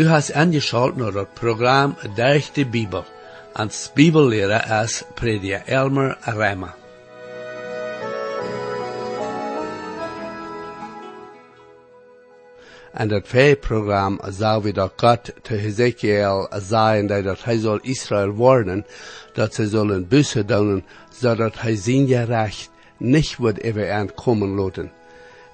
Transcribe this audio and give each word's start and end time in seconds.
Du 0.00 0.08
hast 0.08 0.32
angeschaut 0.32 0.96
naar 0.96 1.12
het 1.12 1.34
programma 1.34 1.94
Durch 2.14 2.52
de 2.52 2.64
Bibel. 2.66 3.04
Als 3.52 3.90
Bibellehrer 3.94 4.82
is 4.82 5.02
prediker 5.14 5.62
Elmer 5.66 6.16
Reimer. 6.20 6.74
En 12.92 13.08
dat 13.08 13.58
programma 13.60 14.30
zou 14.30 14.62
we 14.62 14.72
dat 14.72 14.92
God 14.96 15.32
te 15.42 15.54
Hezekiel 15.54 16.48
zeggen 16.68 17.06
dat 17.06 17.44
hij 17.44 17.58
zal 17.58 17.78
Israël 17.82 18.34
warnen, 18.34 18.86
dat 19.32 19.54
ze 19.54 19.68
zullen 19.68 20.08
bussen 20.08 20.46
doen, 20.46 20.84
zodat 21.18 21.60
hij 21.60 21.76
zijn 21.76 22.06
gerecht 22.06 22.70
niet 22.96 23.36
wordt 23.36 23.60
even 23.60 23.94
aankomen 23.94 24.48
laten. 24.48 24.92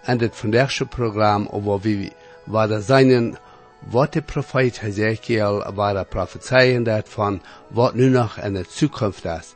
En 0.03 0.21
het 0.21 0.37
vandaagse 0.37 0.87
programma 0.87 1.49
over 1.51 1.81
wie 1.81 2.13
waar 2.45 2.81
zijn 2.81 3.37
wat 3.79 4.13
de 4.13 4.23
profeet 4.23 4.81
Hezekiel 4.81 5.73
waar 5.75 6.05
prophezeien 6.05 7.03
van 7.05 7.43
wat 7.69 7.95
nu 7.95 8.09
nog 8.09 8.37
in 8.39 8.55
de 8.55 8.65
toekomst 8.77 9.25
is. 9.25 9.55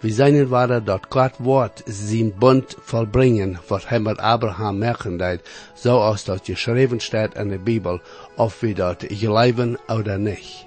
We 0.00 0.10
zijn 0.10 0.48
waar 0.48 0.84
dat 0.84 1.06
God 1.08 1.32
woord 1.38 1.82
zijn 1.84 2.32
bund 2.38 2.76
volbrengen, 2.80 3.60
wat 3.66 3.88
hij 3.88 4.02
Abraham 4.16 4.78
merken 4.78 5.16
deed, 5.16 5.50
zoals 5.74 6.24
dat 6.24 6.40
geschreven 6.44 7.00
staat 7.00 7.34
in 7.34 7.48
de 7.48 7.58
Bijbel, 7.58 8.00
of 8.36 8.60
we 8.60 8.72
dat 8.72 9.04
geloven 9.08 9.78
of 9.86 10.16
niet. 10.16 10.66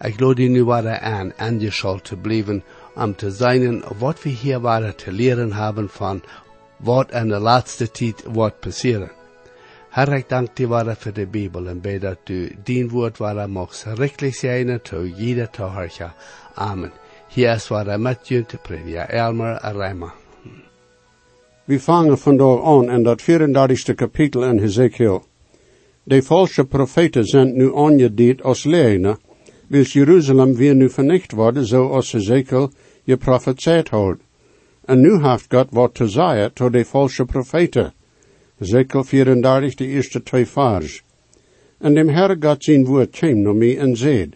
Ik 0.00 0.36
die 0.36 0.48
nu 0.48 0.64
waar 0.64 1.00
aan, 1.00 1.32
aangeschalt 1.36 2.04
te 2.04 2.16
blijven, 2.16 2.64
om 2.94 3.16
te 3.16 3.30
zijn 3.30 3.82
wat 3.98 4.22
we 4.22 4.28
hier 4.28 4.60
waren 4.60 4.96
te 4.96 5.12
leren 5.12 5.52
hebben 5.52 5.88
van 5.88 6.22
wat 6.76 7.10
in 7.10 7.28
de 7.28 7.38
laatste 7.38 7.90
tijd 7.90 8.22
wordt 8.32 8.60
passeren. 8.60 9.10
Herr, 9.92 10.12
ik 10.12 10.28
dank 10.28 10.56
die 10.56 10.68
waren 10.68 10.96
voor 10.96 11.12
de 11.12 11.26
Bijbel 11.26 11.66
en 11.68 11.80
bid 11.80 12.00
dat 12.00 12.28
u 12.28 12.52
dien 12.64 12.88
woord 12.88 13.18
waar 13.18 13.50
mocht 13.50 13.84
richtelijk 13.94 14.34
zijn 14.34 14.80
toe 14.82 15.12
jeder 15.16 15.50
te 15.50 15.62
horen. 15.62 16.14
Amen. 16.54 16.92
Hier 17.28 17.54
is 17.54 17.68
waar 17.68 18.00
met 18.00 18.28
je 18.28 18.46
te 18.46 18.56
prediken, 18.56 19.08
Elmer 19.08 19.58
Rijma. 19.72 20.12
We 21.64 21.80
vangen 21.80 22.18
vandaag 22.18 22.62
aan 22.64 22.90
in 22.90 23.02
dat 23.02 23.22
34 23.22 23.94
kapitel 23.94 24.44
in 24.44 24.58
Hezekiel. 24.58 25.24
De 26.02 26.22
valse 26.22 26.64
profeten 26.64 27.24
zijn 27.24 27.56
nu 27.56 27.76
aangediend 27.76 28.42
als 28.42 28.64
leerlingen, 28.64 29.18
wils 29.66 29.92
Jeruzalem 29.92 30.54
weer 30.54 30.74
nu 30.74 30.90
vernicht 30.90 31.32
worden, 31.32 31.66
zoals 31.66 32.12
Hezekiel 32.12 32.70
je 33.02 33.16
profeteerd 33.16 33.88
houdt. 33.88 34.22
En 34.84 35.00
nu 35.00 35.22
heeft 35.26 35.54
God 35.54 35.66
wat 35.70 35.94
te 35.94 36.08
zeggen 36.08 36.52
tot 36.52 36.72
de 36.72 36.84
valse 36.84 37.24
profeten. 37.24 37.92
Ezekiel 38.62 39.04
34, 39.04 39.74
de 39.74 39.86
eerste 39.86 40.22
twee 40.22 40.46
vers. 40.46 41.02
En 41.78 41.94
dem 41.94 42.08
Herr 42.08 42.36
God 42.40 42.64
zijn 42.64 42.84
woord 42.84 43.10
kwam 43.10 43.42
naar 43.42 43.54
mij 43.54 43.78
en 43.78 43.96
zei, 43.96 44.28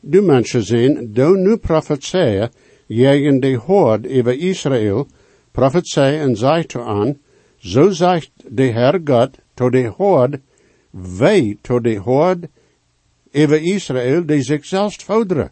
Du 0.00 0.22
mensen 0.22 0.62
zijn, 0.62 1.12
do 1.12 1.34
nu 1.34 1.56
profeteer, 1.56 2.50
jegen 2.86 3.40
de 3.40 3.56
hoord 3.56 4.06
over 4.06 4.38
Israël, 4.38 5.06
profeteer 5.52 6.20
en 6.20 6.36
zei 6.36 6.64
to 6.66 6.82
aan, 6.82 7.18
zo 7.58 7.90
zegt 7.90 8.30
de 8.48 8.72
Herr 8.72 9.00
God 9.04 9.38
to 9.54 9.70
de 9.70 9.86
hoord, 9.86 10.38
wij 11.18 11.56
to 11.60 11.80
de 11.80 11.96
hoord 11.98 12.46
over 13.32 13.62
Israël 13.62 14.26
die 14.26 14.42
zichzelf 14.42 14.94
vouderen. 14.94 15.50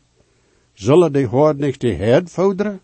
Zullen 0.73 1.13
de 1.13 1.25
hoord 1.25 1.59
niet 1.59 1.81
de 1.81 1.93
herd 1.93 2.31
vouderen? 2.31 2.81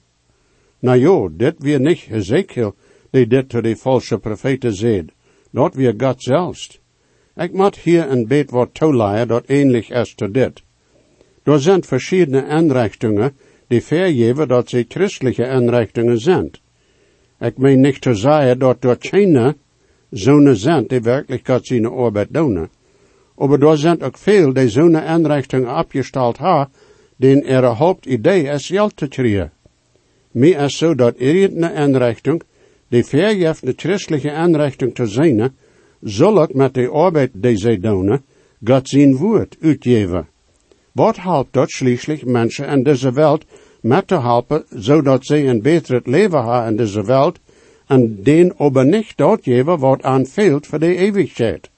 Nou 0.79 0.99
jo, 0.99 1.29
dit 1.37 1.55
weer 1.59 1.81
niet 1.81 2.07
Ezekiel, 2.11 2.75
die 3.11 3.27
dit 3.27 3.49
to 3.49 3.61
de 3.61 3.77
valse 3.77 4.19
profeten 4.19 4.75
zei. 4.75 5.14
Dat 5.55 5.75
weer 5.75 5.95
God 5.99 6.23
zelfs. 6.23 6.81
Ik 7.37 7.53
moet 7.53 7.77
hier 7.77 8.11
een 8.11 8.27
beet 8.27 8.51
wat 8.51 8.75
toeleien 8.75 9.29
dat 9.29 9.45
ähnlich 9.47 9.91
is 9.91 10.15
tot 10.15 10.35
dit. 10.35 10.63
Er 11.43 11.61
zijn 11.61 11.85
verschillende 11.85 12.45
aanrichtingen 12.47 13.37
die 13.67 13.83
vergeven 13.83 14.49
dat 14.49 14.69
ze 14.69 14.85
christelijke 14.89 15.47
aanrichtingen 15.47 16.19
zijn. 16.19 16.51
Ik 17.41 17.59
meen 17.59 17.81
niet 17.81 18.01
te 18.01 18.15
zeggen 18.15 18.59
dat 18.59 18.83
door 18.83 18.97
China 18.99 19.55
zonen 20.11 20.57
zijn 20.57 20.87
die 20.87 21.01
werkelijk 21.01 21.47
God 21.47 21.67
zijn 21.67 21.87
arbeid 21.87 22.29
doen. 22.31 22.69
Maar 23.37 23.61
er 23.61 23.79
zijn 23.79 24.03
ook 24.03 24.19
veel 24.19 24.53
die 24.53 24.69
zo'n 24.69 24.99
aanrichtingen 24.99 25.79
opgesteld 25.79 26.39
hebben, 26.39 26.69
die 27.17 27.45
er 27.45 27.65
hoofdidee 27.65 28.43
is 28.43 28.67
geld 28.67 28.97
te 28.97 29.09
krijgen. 29.09 29.53
Meer 30.31 30.61
is 30.61 30.77
zo 30.77 30.95
dat 30.95 31.19
iedere 31.19 31.73
aanrichting 31.73 32.43
die 32.95 33.05
vergeeft 33.05 33.67
de 33.67 33.75
christelijke 33.77 34.33
aanrichting 34.33 34.95
te 34.95 35.07
zijn, 35.07 35.55
zal 36.01 36.49
met 36.53 36.75
de 36.75 36.89
arbeid 36.89 37.31
die 37.33 37.57
zij 37.57 37.79
doen, 37.79 38.23
God 38.65 38.89
zijn 38.89 39.17
woord 39.17 39.57
uitgeven. 39.61 40.27
Wat 40.93 41.17
helpt 41.17 41.53
dat 41.53 41.71
schließlich 41.71 42.25
mensen 42.25 42.69
in 42.69 42.83
deze 42.83 43.13
wereld 43.13 43.45
met 43.81 44.07
te 44.07 44.21
helpen, 44.21 44.65
zodat 44.69 45.27
zij 45.27 45.49
een 45.49 45.63
beter 45.63 46.01
leven 46.05 46.39
hebben 46.39 46.67
in 46.67 46.77
deze 46.77 47.05
wereld, 47.05 47.39
en 47.87 48.23
den 48.23 48.55
aber 48.57 48.87
niet 48.87 49.13
dat 49.17 49.41
geven 49.43 49.79
wat 49.79 50.03
aan 50.03 50.27
fehlt 50.27 50.67
voor 50.67 50.79
de 50.79 50.97
eeuwigheid. 50.97 51.71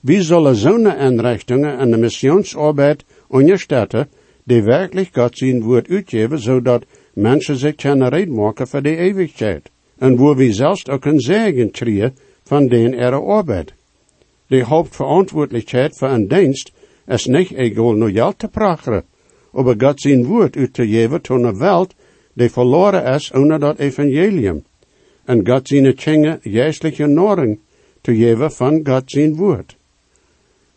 Wie 0.00 0.22
zullen 0.22 0.56
zo'n 0.56 0.96
inrichtingen 0.96 1.78
en 1.78 1.90
de 1.90 1.96
missionsarbeid 1.96 3.04
ondersteunen, 3.28 4.08
die 4.44 4.62
werkelijk 4.62 5.08
God 5.12 5.38
zijn 5.38 5.62
woord 5.62 5.88
uitgeven, 5.88 6.38
zodat 6.38 6.84
mensen 7.14 7.56
zich 7.56 7.74
kunnen 7.74 8.08
redmaken 8.08 8.68
voor 8.68 8.82
de 8.82 8.96
eeuwigheid. 8.96 9.70
En 10.00 10.16
waar 10.16 10.36
we 10.36 10.52
zelfs 10.52 10.88
ook 10.88 11.04
een 11.04 11.20
zegen 11.20 11.70
krijgen 11.70 12.16
van 12.44 12.68
den 12.68 12.94
er 12.94 13.14
arbeid. 13.26 13.74
De 14.46 14.64
hoofdverantwoordelijkheid 14.64 15.98
voor 15.98 16.08
een 16.08 16.28
dienst 16.28 16.72
is 17.06 17.26
niet 17.26 17.52
egal 17.52 17.92
nur 17.92 18.10
geld 18.10 18.38
te 18.38 18.48
pracheren, 18.48 19.04
maar 19.52 19.74
God 19.78 20.00
zijn 20.00 20.24
woord 20.24 20.56
uit 20.56 20.72
te 20.72 20.86
geven 20.86 21.20
tot 21.22 21.42
een 21.42 21.58
wereld 21.58 21.94
die 22.32 22.50
verloren 22.50 23.04
is 23.14 23.30
onder 23.30 23.58
dat 23.58 23.78
evangelium. 23.78 24.64
En 25.24 25.46
God 25.46 25.68
zijn 25.68 25.94
kingen 25.94 26.38
geestelijke 26.42 27.06
noring 27.06 27.58
te 28.00 28.14
geven 28.16 28.52
van 28.52 28.80
God 28.86 29.10
zijn 29.10 29.36
woord. 29.36 29.76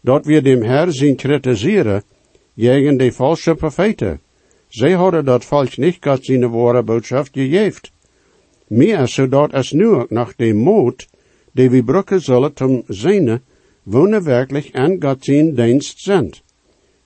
Dat 0.01 0.25
we 0.25 0.41
dem 0.41 0.61
Herr 0.61 0.91
zien 0.91 1.16
kritiseren, 1.16 2.03
tegen 2.55 2.97
de 2.97 3.11
valse 3.11 3.55
profeten. 3.55 4.19
Zij 4.67 4.91
hadden 4.91 5.25
dat 5.25 5.45
volk 5.45 5.78
niet 5.78 5.97
God 6.00 6.25
zijn 6.25 6.50
ware 6.50 6.84
boodschap 6.84 7.28
gegeven. 7.31 7.91
Meer 8.73 9.07
zodat 9.07 9.53
es 9.53 9.72
nu 9.72 9.88
ook 9.88 10.09
nog 10.09 10.35
de 10.35 10.53
moed, 10.53 11.07
die 11.51 11.69
we 11.69 11.84
brukken 11.84 12.22
zullen 12.22 12.51
zum 12.56 12.84
zijne, 12.88 13.41
wonen 13.84 14.23
werkelijk 14.23 14.66
en 14.66 15.01
God 15.01 15.23
zijn 15.25 15.56
dienst 15.56 16.00
zijn. 16.00 16.31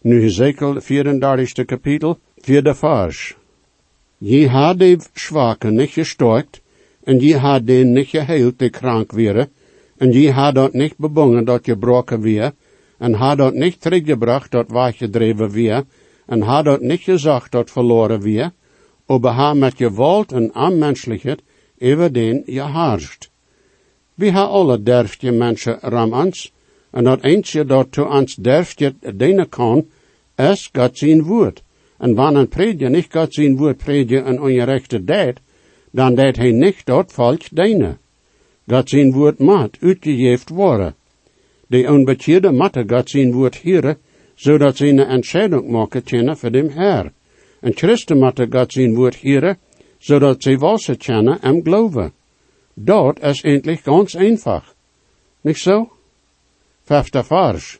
Nu 0.02 0.24
Ezekiel 0.24 0.82
34 0.82 1.66
kapitel, 1.66 2.18
vierde 2.38 2.76
vers. 2.76 3.36
Je 4.18 4.48
had 4.48 4.80
de 4.80 5.00
zwaken 5.14 5.76
niet 5.76 5.90
gestoord, 5.90 6.62
en 7.04 7.20
je 7.20 7.38
had 7.38 7.68
den 7.68 7.92
niet 7.92 8.08
geheild 8.08 8.60
die 8.60 8.70
krank 8.70 9.12
waren, 9.12 9.50
en 9.98 10.12
je 10.12 10.32
had 10.32 10.56
dat 10.56 10.74
niet 10.74 10.98
bebongen 10.98 11.46
dat 11.46 11.66
je 11.66 11.78
broken 11.78 12.22
weer, 12.22 12.52
en 12.98 13.14
had 13.14 13.38
dat 13.38 13.54
niet 13.54 13.82
teruggebracht 13.82 14.52
dat 14.52 14.72
weggedreven 14.72 15.50
weer, 15.50 15.84
en 16.26 16.42
had 16.42 16.66
dat 16.66 16.82
niet 16.82 17.02
gezegd 17.02 17.52
dat 17.52 17.72
verloren 17.72 18.22
weer, 18.22 18.52
aber 19.06 19.32
ha 19.32 19.54
met 19.54 19.76
gewalt 19.76 20.32
en 20.32 20.54
aanmenselijkheid 20.54 21.42
over 21.82 22.14
den 22.14 22.44
je 22.46 22.62
haarst. 22.62 23.30
We 24.16 24.32
ha 24.32 24.44
alle 24.46 24.84
derftje 24.84 25.32
mensen 25.32 25.78
ramans, 25.82 26.52
en 26.92 27.04
dat 27.04 27.24
eentje 27.24 27.66
dat 27.66 27.92
to 27.92 28.04
ons 28.04 28.36
derftje 28.36 28.94
dienen 29.16 29.50
kan, 29.50 29.86
is 30.36 30.70
God 30.74 30.98
zijn 30.98 31.24
woord. 31.24 31.64
En 31.98 32.16
wanneer 32.16 32.48
predje 32.48 32.90
niet 32.90 33.08
God 33.12 33.34
zijn 33.34 33.58
woord 33.58 33.78
predje 33.78 34.22
en 34.22 34.42
ongerechte 34.42 35.04
deed, 35.04 35.40
dan 35.92 36.16
deed 36.16 36.38
hij 36.38 36.52
niet 36.52 36.86
dat 36.86 37.12
volk 37.12 37.42
dienen. 37.52 37.98
God 38.68 38.90
zijn 38.90 39.12
woord 39.12 39.40
maat 39.40 39.78
uitgegeven 39.82 40.56
worden. 40.56 40.96
De 41.68 41.88
onbekeerde 41.92 42.52
matte 42.52 42.84
God 42.88 43.10
zijn 43.10 43.32
woord 43.32 43.56
hieren, 43.56 43.98
zodat 44.36 44.78
ze 44.78 44.88
een 44.88 45.00
entscheiding 45.00 45.70
maken 45.70 46.04
kunnen 46.04 46.38
voor 46.38 46.52
dem 46.52 46.70
Herr. 46.70 47.12
En 47.60 47.74
Christen 47.76 48.18
matte 48.18 48.48
God 48.50 48.72
zijn 48.74 48.96
woord 48.96 49.16
hieren, 49.16 49.58
zodat 50.08 50.44
ze 50.44 50.58
wassen 50.58 50.98
kennen 50.98 51.42
en 51.42 51.62
geloven. 51.64 52.12
Dat 52.74 53.20
is 53.20 53.42
endlich 53.42 53.84
ganz 53.84 54.16
einfach. 54.16 54.74
Nicht 55.42 55.62
so? 55.62 55.92
Vijfde 56.84 57.24
vers. 57.24 57.80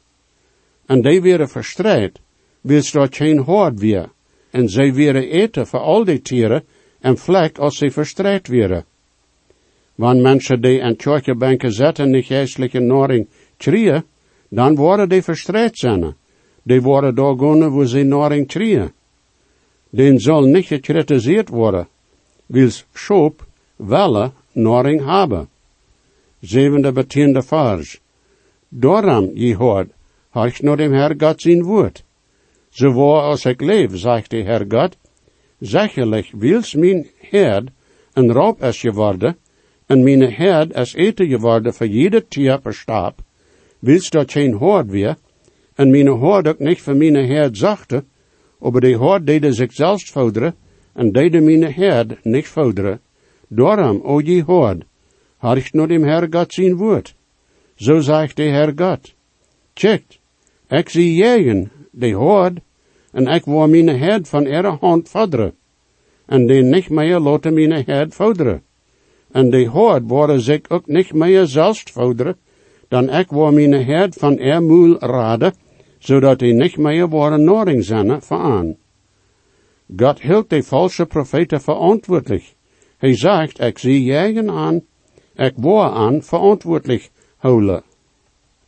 En 0.86 1.02
die 1.02 1.22
werden 1.22 1.50
verstrijd, 1.50 2.20
wils 2.62 2.92
dat 2.92 3.16
geen 3.16 3.40
hoort 3.40 3.80
weer. 3.80 4.10
En 4.52 4.70
zij 4.70 4.94
werden 4.94 5.30
eten 5.30 5.68
voor 5.68 5.80
al 5.80 6.04
die 6.04 6.22
tieren 6.22 6.64
en 7.00 7.18
vlek 7.18 7.58
als 7.58 7.78
ze 7.78 7.92
verstrijd 7.92 8.48
werden. 8.48 8.86
Wanneer 9.96 10.24
mensen 10.24 10.62
die 10.62 10.84
aan 10.84 10.96
kirchebanken 10.96 11.72
zetten 11.72 12.12
niet 12.12 12.26
geestelijke 12.26 12.80
noring 12.80 13.28
trieën, 13.58 14.04
dan 14.50 14.76
worden 14.76 15.10
die 15.10 15.22
verstrijd 15.22 15.78
zijn. 15.78 16.16
Die 16.64 16.82
worden 16.82 17.16
doorgaan 17.16 17.70
wo 17.70 17.86
ze 17.86 18.04
noring 18.04 18.48
trieën. 18.48 18.92
Den 19.90 20.20
zal 20.20 20.42
niet 20.42 20.66
gekritiseerd 20.66 21.50
worden, 21.50 21.88
wils 22.48 22.86
schoop, 22.94 23.46
welle 23.76 24.32
noring 24.54 25.06
hebben. 25.06 25.48
Zevende 26.42 26.92
betiende 26.92 27.42
vers. 27.42 28.00
Doram, 28.70 29.32
je 29.34 29.56
hoort, 29.56 29.90
Harch 30.30 30.62
nur 30.62 30.78
dem 30.78 30.94
Herr 30.94 31.16
Gott 31.16 31.42
sein 31.42 31.66
Wort. 31.66 32.04
So 32.72 32.92
als 33.16 33.46
ik 33.46 33.62
leef, 33.62 33.98
zegt 33.98 34.30
de 34.30 34.44
Herr 34.44 34.66
Gott, 34.70 34.98
zekerlijk 35.60 36.28
wils 36.32 36.74
mijn 36.74 37.08
herd 37.32 37.70
een 38.14 38.32
raub 38.32 38.64
is 38.64 38.80
geworden, 38.80 39.38
en 39.86 40.04
mijn 40.04 40.22
herd 40.22 40.76
is 40.76 40.94
eten 40.94 41.28
geworden 41.28 41.74
voor 41.74 41.88
jede 41.88 42.28
tier 42.28 42.60
per 42.62 42.74
stap, 42.74 43.22
wils 43.80 44.10
dat 44.10 44.32
geen 44.32 44.54
hoord 44.54 44.90
weer, 44.90 45.18
en 45.76 45.90
mijn 45.90 46.08
hoord 46.08 46.48
ook 46.48 46.60
niet 46.60 46.82
voor 46.82 46.96
mijn 46.96 47.16
herd 47.16 47.58
zachte, 47.58 48.04
aber 48.60 48.82
de 48.82 48.96
hoord 48.96 49.26
deden 49.26 49.54
zichzelf 49.54 50.06
voderen, 50.06 50.56
en 50.98 51.12
deden 51.12 51.44
mijn 51.44 51.74
herd 51.74 52.24
niet 52.24 52.48
voderen. 52.48 53.00
Daarom, 53.48 54.02
o 54.04 54.20
je 54.20 54.44
hoord, 54.44 54.84
harcht 55.38 55.74
nur 55.74 55.88
dem 55.88 56.04
Herr 56.04 56.28
Gott 56.30 56.56
woord. 56.76 57.16
Zo 57.76 58.00
zegt 58.00 58.36
de 58.36 58.44
Herr 58.44 58.72
Gott. 58.76 59.14
Checkt, 59.74 60.20
ik 60.68 60.90
zie 60.90 61.14
jegen, 61.14 61.72
de 61.92 62.14
hoord, 62.14 62.60
en 63.12 63.28
ik 63.28 63.46
wil 63.46 63.68
mijn 63.68 63.88
herd 63.88 64.28
van 64.28 64.46
ihre 64.46 64.78
hand 64.80 65.10
voderen, 65.10 65.54
en 66.26 66.48
die 66.48 66.64
niet 66.64 66.90
meer 66.90 67.20
laten 67.20 67.54
mijn 67.54 67.84
herd 67.86 68.16
voderen. 68.16 68.62
En 69.32 69.50
die 69.50 69.68
hoord 69.68 70.04
worden 70.08 70.42
zich 70.42 70.70
ook 70.70 70.88
niet 70.88 71.14
meer 71.14 71.46
zelfs 71.46 71.84
voderen, 71.92 72.38
dan 72.88 73.10
ik 73.10 73.30
wil 73.30 73.52
mijn 73.52 73.86
herd 73.86 74.16
van 74.16 74.38
er 74.38 74.64
moel 74.64 75.00
raden, 75.00 75.54
zodat 76.00 76.40
die 76.40 76.54
niet 76.54 76.78
meer 76.78 77.10
worden 77.10 77.44
noring 77.44 77.84
zijn 77.84 78.22
aan. 78.28 78.76
God 79.96 80.20
hield 80.20 80.50
de 80.50 80.64
valse 80.64 81.06
profeten 81.06 81.62
verantwoordelijk. 81.62 82.56
Hij 82.98 83.16
zegt, 83.16 83.60
ik 83.60 83.80
zie 83.80 84.04
jegen 84.04 84.50
aan, 84.50 84.82
ik 85.36 85.54
word 85.56 85.92
aan 85.92 86.24
verantwoordelijk 86.24 87.10
houden. 87.38 87.84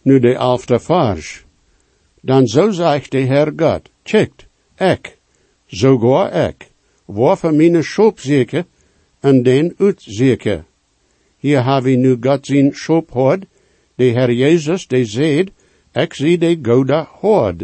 Nu 0.01 0.19
de 0.19 0.36
elfde 0.36 0.80
vers. 0.80 1.45
Dan 2.21 2.48
zo 2.48 2.71
zegt 2.71 3.12
de 3.12 3.18
Heer 3.18 3.54
God, 3.56 3.89
checkt, 4.04 4.48
ik, 4.77 5.18
sogar 5.68 6.33
ik, 6.48 6.71
waarvoor 7.06 7.54
mijn 7.54 7.83
schop 7.83 8.19
zeker 8.19 8.66
en 9.19 9.44
den 9.44 9.74
uitzeker. 9.77 10.66
Hier 11.38 11.66
hebben 11.66 11.92
we 11.92 11.98
nu 11.98 12.18
God 12.21 12.45
zijn 12.45 12.74
schop 12.74 13.12
hoord, 13.12 13.45
de 13.95 14.04
Heer 14.04 14.31
Jezus, 14.31 14.88
die 14.88 15.06
zegt, 15.06 15.50
ik 15.94 16.13
zie 16.13 16.38
de 16.38 16.60
gode 16.62 17.07
hoord. 17.19 17.63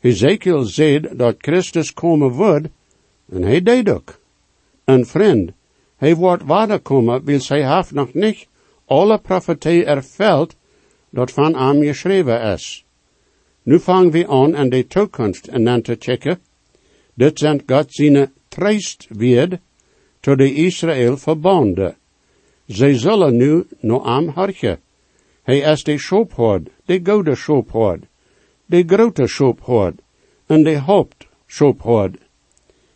Ezekiel 0.00 0.62
zegt 0.62 1.18
dat 1.18 1.34
Christus 1.38 1.92
komen 1.94 2.30
wordt, 2.30 2.68
en 3.32 3.42
hij 3.42 3.62
deed 3.62 3.90
ook. 3.90 4.18
En 4.84 5.06
vriend, 5.06 5.50
hij 5.96 6.16
wordt 6.16 6.44
waterkomen, 6.44 7.24
wil 7.24 7.40
zij 7.40 7.76
heeft 7.76 7.92
nog 7.92 8.14
niet 8.14 8.46
alle 8.84 9.18
profetie 9.18 9.84
erveld, 9.84 10.56
dat 11.10 11.30
van 11.30 11.56
hem 11.56 11.82
geschreven 11.82 12.42
is. 12.42 12.84
Nu 13.62 13.80
vangen 13.80 14.10
we 14.10 14.28
aan 14.28 14.56
aan 14.56 14.68
de 14.68 14.86
toekomst 14.86 15.46
en 15.46 15.64
dan 15.64 15.82
te 15.82 15.96
checken. 15.98 16.38
Dit 17.14 17.38
zijn 17.38 17.62
God 17.66 17.94
zijn 17.94 18.32
treist 18.48 19.06
weer 19.08 19.60
tot 20.20 20.38
de 20.38 20.54
Israël 20.54 21.16
verbonden. 21.16 21.96
Zij 22.66 22.98
zullen 22.98 23.36
nu 23.36 23.66
naar 23.80 24.00
am 24.00 24.28
hartje. 24.28 24.78
Hij 25.42 25.58
is 25.58 25.82
de 25.84 25.98
schoophoord, 25.98 26.68
de 26.84 27.00
goede 27.04 27.34
schoophoord, 27.34 28.04
de 28.68 28.82
grote 28.86 29.26
schoophoord 29.26 30.00
en 30.46 30.62
de 30.62 30.78
hoopt 30.78 31.26
schoophoord. 31.46 32.16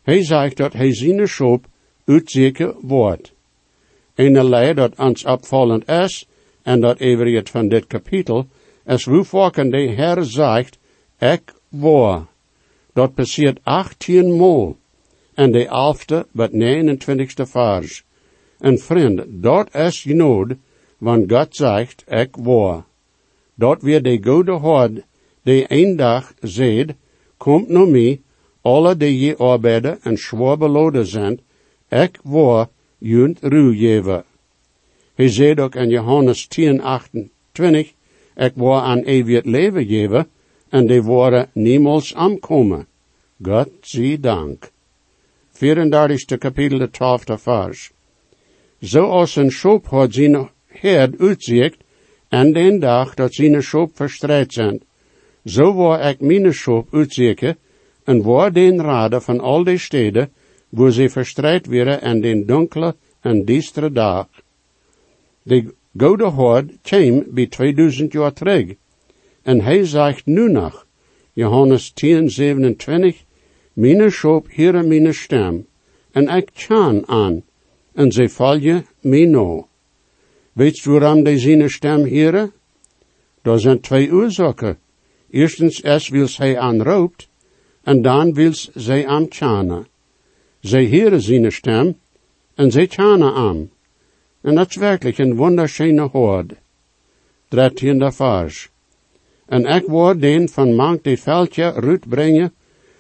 Hij 0.03 0.25
zegt 0.25 0.57
dat 0.57 0.73
hij 0.73 0.95
zijn 0.95 1.29
schoop 1.29 1.67
uitzeker 2.05 2.75
wordt. 2.81 3.33
Een 4.15 4.45
leer 4.45 4.75
dat 4.75 4.99
ons 4.99 5.25
opvallend 5.25 5.89
is, 5.89 6.27
en 6.63 6.81
dat 6.81 6.99
even 6.99 7.47
van 7.47 7.69
dit 7.69 7.87
kapitel, 7.87 8.47
es 8.85 9.05
hoe 9.05 9.25
vaak 9.25 9.55
de 9.55 9.93
Herr 9.97 10.25
zegt, 10.25 10.79
ik 11.19 11.55
war. 11.69 12.27
Dat 12.93 13.15
passiert 13.15 13.59
18 13.63 14.37
Mal. 14.37 14.77
En 15.35 15.53
de 15.53 15.67
elfde, 15.67 16.27
wat 16.33 16.51
29ste 16.51 17.47
vers. 17.47 18.05
En 18.59 18.79
vriend, 18.79 19.25
dat 19.29 19.75
is 19.75 20.03
genoeg, 20.03 20.49
want 20.99 21.33
God 21.33 21.57
zegt, 21.57 22.05
ik 22.09 22.37
war. 22.37 22.85
Dat 23.55 23.83
weer 23.83 24.03
de 24.03 24.19
goede 24.23 24.53
hoord, 24.53 25.03
die 25.43 25.65
een 25.69 25.97
dag 25.97 26.35
zegt, 26.41 26.93
komt 27.37 27.69
naar 27.69 27.89
mij, 27.89 28.21
alle 28.61 28.97
die 28.97 29.19
je 29.19 29.37
arbeiden 29.37 29.99
en 30.03 30.17
zwaar 30.17 30.59
beloden 30.59 31.07
zijn, 31.07 31.41
ik 31.89 32.19
war, 32.23 32.69
junt 32.99 33.39
ruwgever. 33.41 34.25
Hij 35.15 35.29
zei 35.29 35.61
ook 35.61 35.75
in 35.75 35.89
Johannes 35.89 36.47
10, 36.47 36.81
28, 36.81 37.93
ik 38.37 38.53
wil 38.55 38.81
aan 38.81 39.03
eeuwig 39.03 39.45
leven 39.45 39.87
geven, 39.87 40.29
en 40.69 40.87
die 40.87 41.03
worden 41.03 41.51
niemals 41.53 42.15
aankomen. 42.15 42.87
God 43.43 43.69
zie 43.81 44.21
dank. 44.21 44.71
34. 45.51 46.39
kapitel, 46.39 46.79
de 46.79 46.89
12e 46.89 47.35
vers. 47.35 47.93
Zoals 48.79 49.37
een 49.37 49.51
schop 49.51 49.87
had 49.87 50.13
zijn 50.13 50.51
herd 50.67 51.19
uitzicht, 51.21 51.77
en 52.29 52.53
den 52.53 52.81
dag 52.81 53.15
dat 53.15 53.35
zijn 53.35 53.63
schop 53.63 53.97
verstrijd 53.97 54.53
zijn, 54.53 54.83
zo 55.45 55.75
waar 55.75 56.11
ik 56.11 56.21
mijn 56.21 56.55
schop 56.55 56.95
uitzieken, 56.95 57.57
en 58.05 58.23
waar 58.23 58.53
den 58.53 58.81
raden 58.81 59.23
van 59.23 59.41
al 59.41 59.65
die 59.65 59.79
steden, 59.79 60.33
waar 60.69 60.93
ze 60.93 61.09
verstrijd 61.09 61.67
werden 61.67 62.01
en 62.01 62.21
den 62.21 62.47
donkere 62.47 62.95
en 63.21 63.45
diestere 63.45 63.93
dag. 63.93 64.29
De 65.43 65.75
Gode 65.97 66.25
Hoord 66.25 66.71
kwam 66.83 67.25
bij 67.29 67.47
2000 67.47 68.13
jaar 68.13 68.33
terug. 68.33 68.75
En 69.43 69.61
hij 69.61 69.85
zegt 69.85 70.27
nu 70.27 70.51
nog, 70.51 70.87
Johannes 71.33 71.91
10, 71.91 72.31
27, 72.31 73.25
Mijn 73.73 74.13
schop 74.13 74.47
hier 74.51 74.87
mijn 74.87 75.15
stem, 75.15 75.67
en 76.13 76.29
ik 76.29 76.51
kan 76.67 77.09
aan, 77.09 77.43
en 77.93 78.13
ze 78.13 78.29
volgen 78.29 78.87
mij 79.01 79.25
nou. 79.25 79.65
Weet 80.53 80.85
waarom 80.85 81.25
die 81.25 81.39
zijn 81.39 81.71
stem 81.71 82.05
hieren? 82.05 82.53
Er 83.43 83.61
zijn 83.61 83.81
twee 83.81 84.13
oorzaken. 84.13 84.79
Eerstens 85.33 85.81
is 85.81 86.09
wil 86.09 86.29
zij 86.29 86.59
aanroopt, 86.59 87.29
en 87.83 88.03
dan 88.03 88.35
wil 88.35 88.53
zij 88.75 89.07
aan 89.07 89.29
tjana. 89.29 89.87
Zij 90.61 90.85
hieren 90.85 91.21
zijn 91.21 91.53
stem, 91.53 91.99
en 92.55 92.71
zij 92.71 92.87
tjana 92.87 93.33
aan. 93.33 93.71
En 94.41 94.55
dat 94.55 94.69
is 94.69 94.77
werkelijk 94.77 95.19
een 95.19 95.37
wunderschöne 95.37 96.09
hoord. 96.13 96.53
Dertiende 97.49 98.13
vers. 98.13 98.71
En 99.47 99.65
ik 99.67 99.85
word 99.87 100.21
den 100.21 100.49
van 100.49 100.75
mank 100.75 101.05
die 101.05 101.19
veldje 101.19 101.99
brengen, 102.09 102.53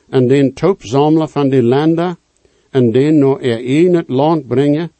en 0.08 0.28
den 0.28 0.52
toop 0.52 0.82
zamelen 0.82 1.28
van 1.28 1.48
die 1.48 1.62
landen, 1.62 2.18
en 2.70 2.92
den 2.92 3.18
naar 3.18 3.40
er 3.40 3.60
in 3.60 3.94
het 3.94 4.08
land 4.08 4.46
brengen, 4.46 4.90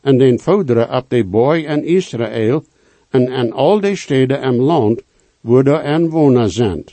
en 0.00 0.18
den 0.18 0.38
voderen 0.38 0.90
op 0.90 1.04
de 1.08 1.24
boy 1.24 1.64
en 1.64 1.84
Israël, 1.84 2.64
en 3.10 3.28
en 3.28 3.52
al 3.52 3.80
die 3.80 3.96
steden 3.96 4.40
en 4.40 4.56
land, 4.56 5.02
waar 5.48 5.82
en 5.82 6.08
wonen 6.08 6.50
zijn. 6.50 6.84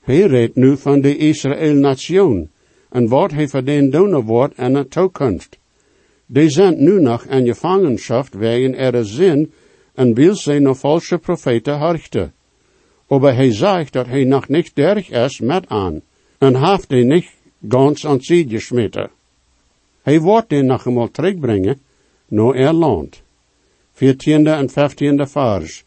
Hij 0.00 0.20
redt 0.20 0.54
nu 0.54 0.76
van 0.76 1.00
de 1.00 1.16
Israël-nation, 1.16 2.50
en 2.90 3.08
wat 3.08 3.30
hij 3.30 3.48
voor 3.48 3.64
den 3.64 3.90
doen 3.90 4.52
en 4.56 4.72
de 4.72 4.88
toekomst. 4.88 5.58
Die 6.26 6.48
zijn 6.48 6.84
nu 6.84 7.00
nog 7.00 7.24
in 7.24 7.46
gevangenschap 7.46 8.26
wegen 8.28 8.74
er 8.74 9.06
zin 9.06 9.52
en 9.94 10.14
wil 10.14 10.34
zij 10.34 10.58
nog 10.58 10.78
falsche 10.78 11.18
profeten 11.18 11.78
harchten. 11.78 12.32
Aber 13.08 13.34
hij 13.34 13.52
zegt 13.52 13.92
dat 13.92 14.06
hij 14.06 14.24
nog 14.24 14.48
niet 14.48 14.74
derg 14.74 15.10
is 15.10 15.40
met 15.40 15.68
aan, 15.68 16.00
en 16.38 16.66
heeft 16.66 16.88
die 16.88 17.04
niet 17.04 17.30
ganz 17.68 18.06
aan 18.06 18.20
zee 18.20 18.48
gesmeten. 18.48 19.10
Hij 20.02 20.20
wordt 20.20 20.48
die 20.48 20.62
nog 20.62 20.86
eenmaal 20.86 21.10
terugbrengen 21.10 21.80
naar 22.28 22.54
er 22.54 22.72
land. 22.72 23.22
14e 23.94 24.50
en 24.60 24.68
15e 24.70 25.30
vers. 25.30 25.83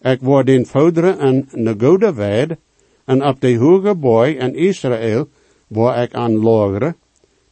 Ik 0.00 0.20
word 0.20 0.46
den 0.46 0.66
voderen 0.66 1.18
en 1.18 1.48
de 1.52 1.74
goede 1.78 2.58
en 3.04 3.24
op 3.24 3.40
de 3.40 3.56
hoge 3.56 3.94
boy 3.94 4.28
in 4.28 4.54
Israël, 4.54 5.28
waar 5.66 6.02
ik 6.02 6.14
aan 6.14 6.36
logere, 6.36 6.94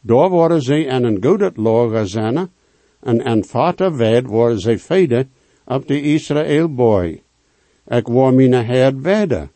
daar 0.01 0.29
worden 0.29 0.61
zij 0.61 0.81
in 0.81 1.03
een 1.03 1.23
goede 1.23 1.51
lager 1.55 2.07
zijn, 2.07 2.49
en 2.99 3.29
een 3.29 3.45
vater 3.45 3.95
weet 3.95 4.25
worden 4.25 4.59
zij 4.59 4.79
veden 4.79 5.29
op 5.65 5.87
de 5.87 6.01
Israël 6.01 6.73
boy. 6.73 7.21
Ik 7.87 8.07
word 8.07 8.35
mijn 8.35 8.65
Heer 8.65 9.01
weder, 9.01 9.49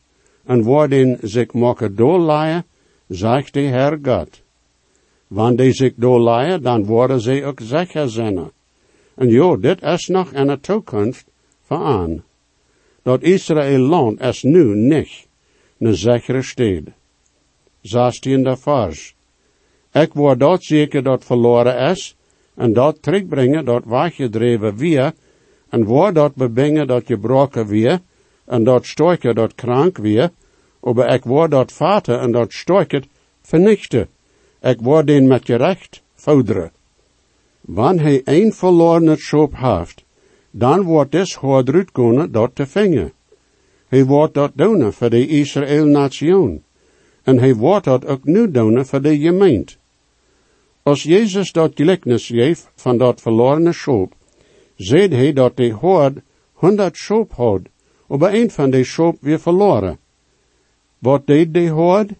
en 0.45 0.63
worden 0.63 1.17
zich 1.21 1.53
mogen 1.53 1.95
doorleien, 1.95 2.65
zegt 3.07 3.53
de 3.53 3.60
Heer 3.60 4.00
God. 4.03 4.41
Wanneer 5.27 5.74
zich 5.74 5.93
doorleien, 5.95 6.62
dan 6.62 6.86
worden 6.86 7.21
zij 7.21 7.45
ook 7.45 7.60
zeker 7.63 8.10
zijn. 8.10 8.51
En 9.15 9.27
jo, 9.27 9.60
dit 9.60 9.81
is 9.81 10.07
nog 10.07 10.31
in 10.31 10.48
de 10.48 10.60
toekomst 10.60 11.25
aan. 11.67 12.24
Dat 13.03 13.22
Israël 13.22 13.79
land 13.79 14.22
is 14.22 14.43
nu 14.43 14.75
niet 14.75 15.27
een 15.77 15.96
zekere 15.96 16.41
stad. 16.41 16.84
Zestiende 17.81 18.58
vers. 18.58 19.15
Ik 19.91 20.13
word 20.13 20.39
dat 20.39 20.63
zeker 20.63 21.03
dat 21.03 21.25
verloren 21.25 21.77
is, 21.89 22.15
en 22.55 22.74
dat 22.74 23.01
terugbrengen 23.01 23.65
dat 23.65 23.86
weggedreven 23.86 24.75
weer, 24.75 25.13
en 25.70 25.84
word 25.84 26.15
dat 26.15 26.36
bebingen 26.36 26.88
dat 26.88 27.05
gebroken 27.05 27.67
weer, 27.67 28.00
en 28.46 28.63
dat 28.63 28.86
stoike 28.86 29.34
dat 29.34 29.55
krank 29.55 29.98
weer, 29.98 30.31
aber 30.79 31.10
ik 31.10 31.24
word 31.24 31.51
dat 31.51 31.72
vater 31.72 32.20
en 32.20 32.31
dat 32.31 32.53
stoiket 32.53 33.08
vernichten. 33.41 34.08
Ik 34.62 34.81
word 34.81 35.08
den 35.08 35.27
met 35.27 35.48
je 35.48 35.55
recht 35.55 36.01
vorderen. 36.15 36.72
Wanneer 37.62 38.03
hij 38.03 38.22
een 38.24 38.53
verloren 38.53 39.17
schop 39.17 39.53
heeft, 39.55 40.03
dan 40.51 40.81
wordt 40.81 41.12
des 41.12 41.36
hoort 41.36 41.70
uitkomen 41.70 42.31
dat 42.31 42.55
te 42.55 42.65
vingen. 42.65 43.13
Hij 43.88 44.05
wordt 44.05 44.34
dat 44.34 44.51
doen 44.55 44.93
voor 44.93 45.10
de 45.10 45.27
Israël 45.27 45.86
nation. 45.86 46.63
En 47.24 47.39
hij 47.39 47.55
wordt 47.55 47.86
dat 47.86 48.05
ook 48.05 48.24
nu 48.24 48.51
doen 48.51 48.86
voor 48.86 49.01
de 49.01 49.20
gemeente. 49.20 49.74
Als 50.84 51.03
Jezus 51.03 51.51
dat 51.51 51.72
gelijkenis 51.75 52.27
geeft 52.27 52.72
van 52.75 52.98
dat 52.98 53.22
verloren 53.22 53.74
schop, 53.74 54.13
zei 54.75 55.15
hij 55.15 55.34
dat 55.34 55.58
de 55.58 55.74
hoort 55.74 56.17
honderd 56.53 56.98
schop 56.98 57.31
had, 57.31 57.62
maar 58.08 58.34
een 58.34 58.51
van 58.51 58.70
die 58.70 58.84
schop 58.84 59.17
weer 59.20 59.39
verloren. 59.39 59.98
Wat 60.98 61.27
deed 61.27 61.53
de 61.53 61.70
hoort? 61.70 62.12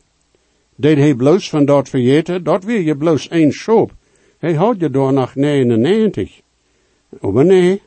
Deed 0.76 0.98
hij 0.98 1.16
bloos 1.16 1.50
van 1.50 1.66
dat 1.66 1.90
vergeten, 1.90 2.44
dat 2.44 2.64
weer 2.64 2.82
je 2.82 2.96
bloos 2.96 3.28
één 3.28 3.52
schop. 3.52 3.92
Hij 4.38 4.54
had 4.54 4.80
je 4.80 4.90
door 4.90 5.14
nog 5.14 5.36
99. 5.36 6.42
Maar 7.20 7.46
nee, 7.46 7.82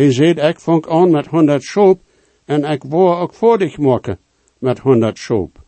hij 0.00 0.12
zei, 0.12 0.32
ik 0.32 0.60
vang 0.60 0.86
aan 0.86 1.10
met 1.10 1.26
honderd 1.26 1.62
schop, 1.62 2.00
en 2.44 2.64
ik 2.64 2.82
wou 2.82 3.20
ook 3.20 3.34
voor 3.34 3.58
dich 3.58 3.78
maken 3.78 4.18
met 4.58 4.78
honderd 4.78 5.18
schop. 5.18 5.62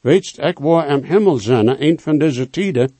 Weetst, 0.00 0.38
ik 0.38 0.58
wou 0.58 0.86
am 0.86 1.02
hemel 1.02 1.36
zijn, 1.36 1.82
een 1.82 2.00
van 2.00 2.18
deze 2.18 2.50
tijden, 2.50 2.92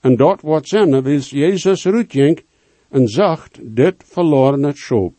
en 0.00 0.16
dat 0.16 0.40
wordt 0.40 0.68
zijn, 0.68 1.02
wils 1.02 1.30
Jezus 1.30 1.86
uitjink, 1.86 2.42
en 2.88 3.08
zacht 3.08 3.58
dit 3.62 3.94
verloren 4.06 4.76
schop. 4.76 5.14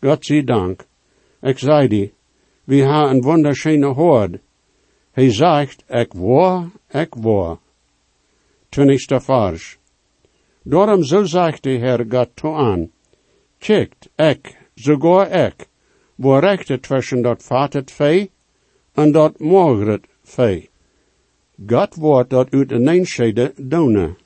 God 0.00 0.24
zie 0.24 0.44
dank. 0.44 0.86
Ik 1.40 1.58
zei 1.58 1.88
die, 1.88 2.12
we 2.64 2.76
hebben 2.76 3.10
een 3.10 3.22
wunderschöne 3.22 3.86
hoord. 3.86 4.38
Hij 5.10 5.30
zegt, 5.30 5.84
ik 5.88 6.12
wou, 6.12 6.70
ik 6.90 7.14
wou. 7.14 7.56
Twintigste 8.68 9.20
vers. 9.20 9.78
Daarom 10.62 11.02
zo 11.02 11.24
zegt 11.24 11.62
de 11.62 11.70
Heer 11.70 12.04
God 12.08 12.28
toe 12.34 12.54
aan. 12.54 12.90
Kijkt, 13.64 14.08
ik, 14.16 14.56
sogar 14.74 15.30
ik, 15.30 15.68
wo 16.14 16.38
rechte 16.38 16.80
tussen 16.80 17.22
dat 17.22 17.42
vatet 17.42 17.90
vee 17.90 18.30
en 18.92 19.12
dat 19.12 19.38
mogeret 19.38 20.04
vee. 20.22 20.68
God 21.66 21.94
wordt 21.94 22.30
dat 22.30 22.50
uit 22.50 22.68
de 22.68 22.78
neenschede 22.78 23.52
doen. 23.56 24.16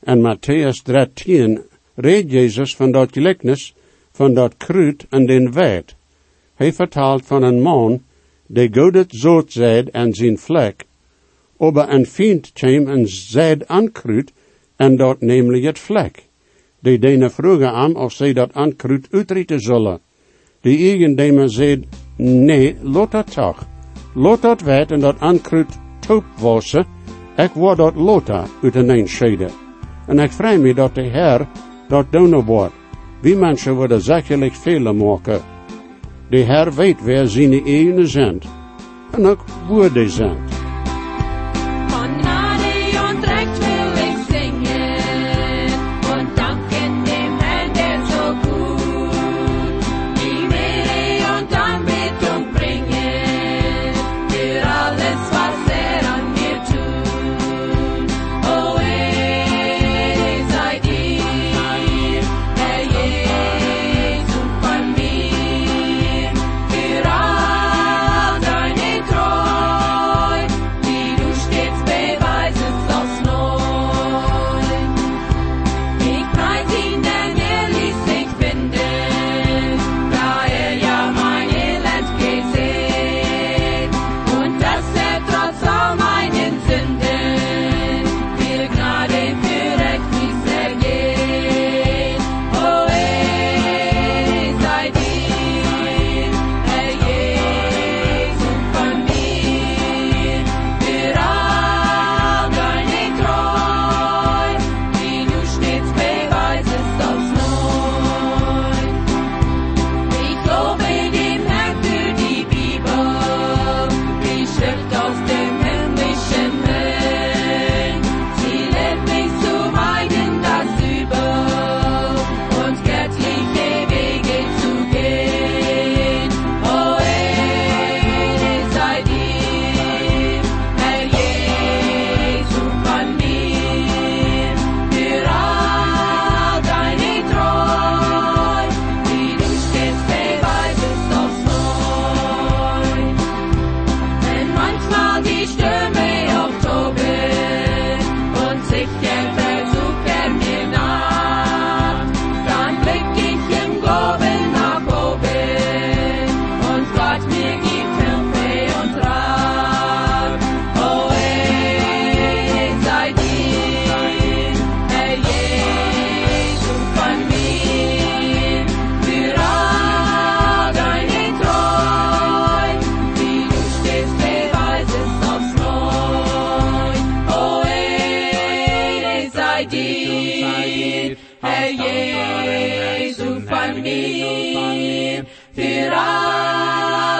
En 0.00 0.20
Matthäus 0.20 0.82
13 0.82 1.62
reed 1.94 2.30
Jezus 2.30 2.76
van 2.76 2.90
dat 2.92 3.12
gelijkenis 3.12 3.74
van 4.12 4.34
dat 4.34 4.56
kruid 4.56 5.06
en 5.10 5.26
den 5.26 5.52
wet. 5.52 5.94
Hij 6.54 6.72
vertaalt 6.72 7.26
van 7.26 7.42
een 7.42 7.62
man, 7.62 8.02
die 8.46 8.74
godet 8.74 9.12
zoet 9.12 9.52
zeid 9.52 9.90
en 9.90 10.14
zijn 10.14 10.38
vlek, 10.38 10.84
aber 11.58 11.88
een 11.88 12.06
vriend 12.06 12.52
kwam 12.52 12.88
en 12.88 13.08
zeid 13.08 13.68
ankruid, 13.68 14.32
en 14.76 14.96
dat 14.96 15.20
namelijk 15.20 15.64
het 15.64 15.78
vlek. 15.78 16.22
Die 16.84 16.98
denen 16.98 17.30
vroegen 17.30 17.72
aan 17.72 17.96
of 17.96 18.12
zij 18.12 18.32
dat 18.32 18.54
ankruid 18.54 19.08
uitrieten 19.10 19.60
zullen. 19.60 20.00
De 20.60 20.76
eigendemer 20.76 21.50
zei, 21.50 21.84
nee, 22.16 22.76
laat 22.82 23.10
dat 23.10 23.32
toch. 23.32 23.66
Laat 24.14 24.42
dat 24.42 24.64
dat 25.00 25.20
ankruid 25.20 25.78
toep 25.98 26.24
wassen, 26.38 26.86
ik 27.36 27.50
word 27.50 27.76
dat 27.76 27.94
lota 27.94 28.44
uit 28.62 28.74
een 28.74 29.08
scheiden. 29.08 29.50
En 30.06 30.18
ik 30.18 30.32
vrees 30.32 30.58
me 30.58 30.74
dat 30.74 30.94
de 30.94 31.02
Heer 31.02 31.48
dat 31.88 32.06
doen 32.10 32.44
wordt. 32.44 32.74
Wie 33.20 33.36
mensen 33.36 33.74
worden 33.74 34.00
zekerlijk 34.00 34.54
vele 34.54 34.92
maken. 34.92 35.40
De 36.30 36.36
Heer 36.36 36.74
weet 36.74 37.02
wer 37.02 37.28
zijn 37.28 37.52
eigen 37.52 38.08
zijn. 38.08 38.40
En 39.10 39.26
ook 39.26 39.44
waar 39.68 39.92
die 39.92 40.08
zijn. 40.08 40.53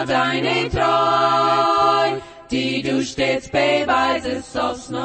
Deine 0.07 0.71
die 2.49 2.83
du 2.83 3.03
stets 3.03 3.49
beweisest 3.51 4.57
aufs 4.57 4.91
Neu. 4.91 5.01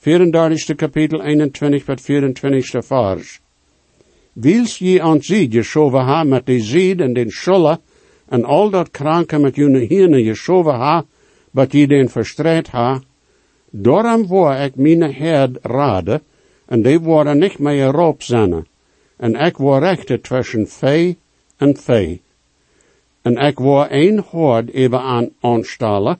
34. 0.00 0.76
kapitel 0.76 1.20
21 1.22 1.84
tot 1.84 2.00
24 2.00 2.84
vers. 2.86 3.40
Wils 4.32 4.78
je 4.78 5.02
aan 5.02 5.22
zie 5.22 5.50
geschoven 5.50 6.04
ha 6.04 6.24
met 6.24 6.46
de 6.46 6.60
zied 6.60 7.00
en 7.00 7.12
den 7.12 7.30
scholle 7.30 7.80
en 8.28 8.44
al 8.44 8.70
dat 8.70 8.90
kranke 8.90 9.38
met 9.38 9.56
jullie 9.56 9.86
hierne 9.86 10.22
geschoven 10.24 10.74
ha, 10.74 11.04
wat 11.50 11.72
je 11.72 11.86
den 11.86 12.08
verstrijd 12.08 12.68
ha, 12.68 13.00
daarom 13.70 14.26
wou 14.26 14.54
ik 14.54 14.76
mijn 14.76 15.14
herd 15.14 15.58
raden, 15.62 16.22
en 16.66 16.82
die 16.82 17.00
worden 17.00 17.38
niet 17.38 17.58
meer 17.58 17.86
erop 17.86 18.22
zijn, 18.22 18.66
en 19.20 19.34
ik 19.34 19.56
wou 19.56 19.80
rechten 19.80 20.20
tussen 20.20 20.68
vee 20.68 21.18
en 21.56 21.76
vee. 21.76 22.22
En 23.22 23.36
ik 23.36 23.58
word 23.58 23.88
een 23.90 24.18
hoord 24.18 24.70
even 24.70 25.00
aan 25.00 25.28
aanstallen, 25.40 26.18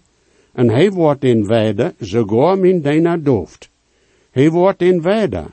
en 0.53 0.69
hij 0.69 0.91
wordt 0.91 1.25
in 1.25 1.47
weide, 1.47 1.95
sogar 2.01 2.59
min 2.59 2.83
deina 2.83 3.17
dooft. 3.17 3.71
Hij 4.31 4.51
wordt 4.51 4.83
in 4.83 5.03
weide, 5.03 5.45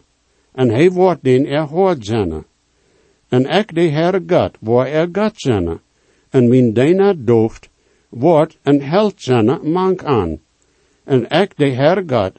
en 0.51 0.70
hij 0.70 0.92
wordt 0.92 1.24
den 1.24 1.46
er 1.46 1.68
hoort 1.68 2.06
zijn. 2.06 2.46
En 3.27 3.46
ik 3.46 3.75
de 3.75 3.82
Heer 3.82 4.22
God, 4.27 4.51
waar 4.60 4.88
er 4.88 5.10
God 5.12 5.32
zijn, 5.36 5.80
en 6.30 6.48
min 6.48 6.74
deina 6.74 7.13
dooft, 7.18 7.70
wordt 8.10 8.58
een 8.63 8.82
held 8.82 9.22
zijn 9.22 9.60
mank 9.72 10.04
aan. 10.04 10.39
En 11.04 11.30
ik 11.30 11.58
de 11.58 11.66
Heer 11.66 12.04
God, 12.08 12.32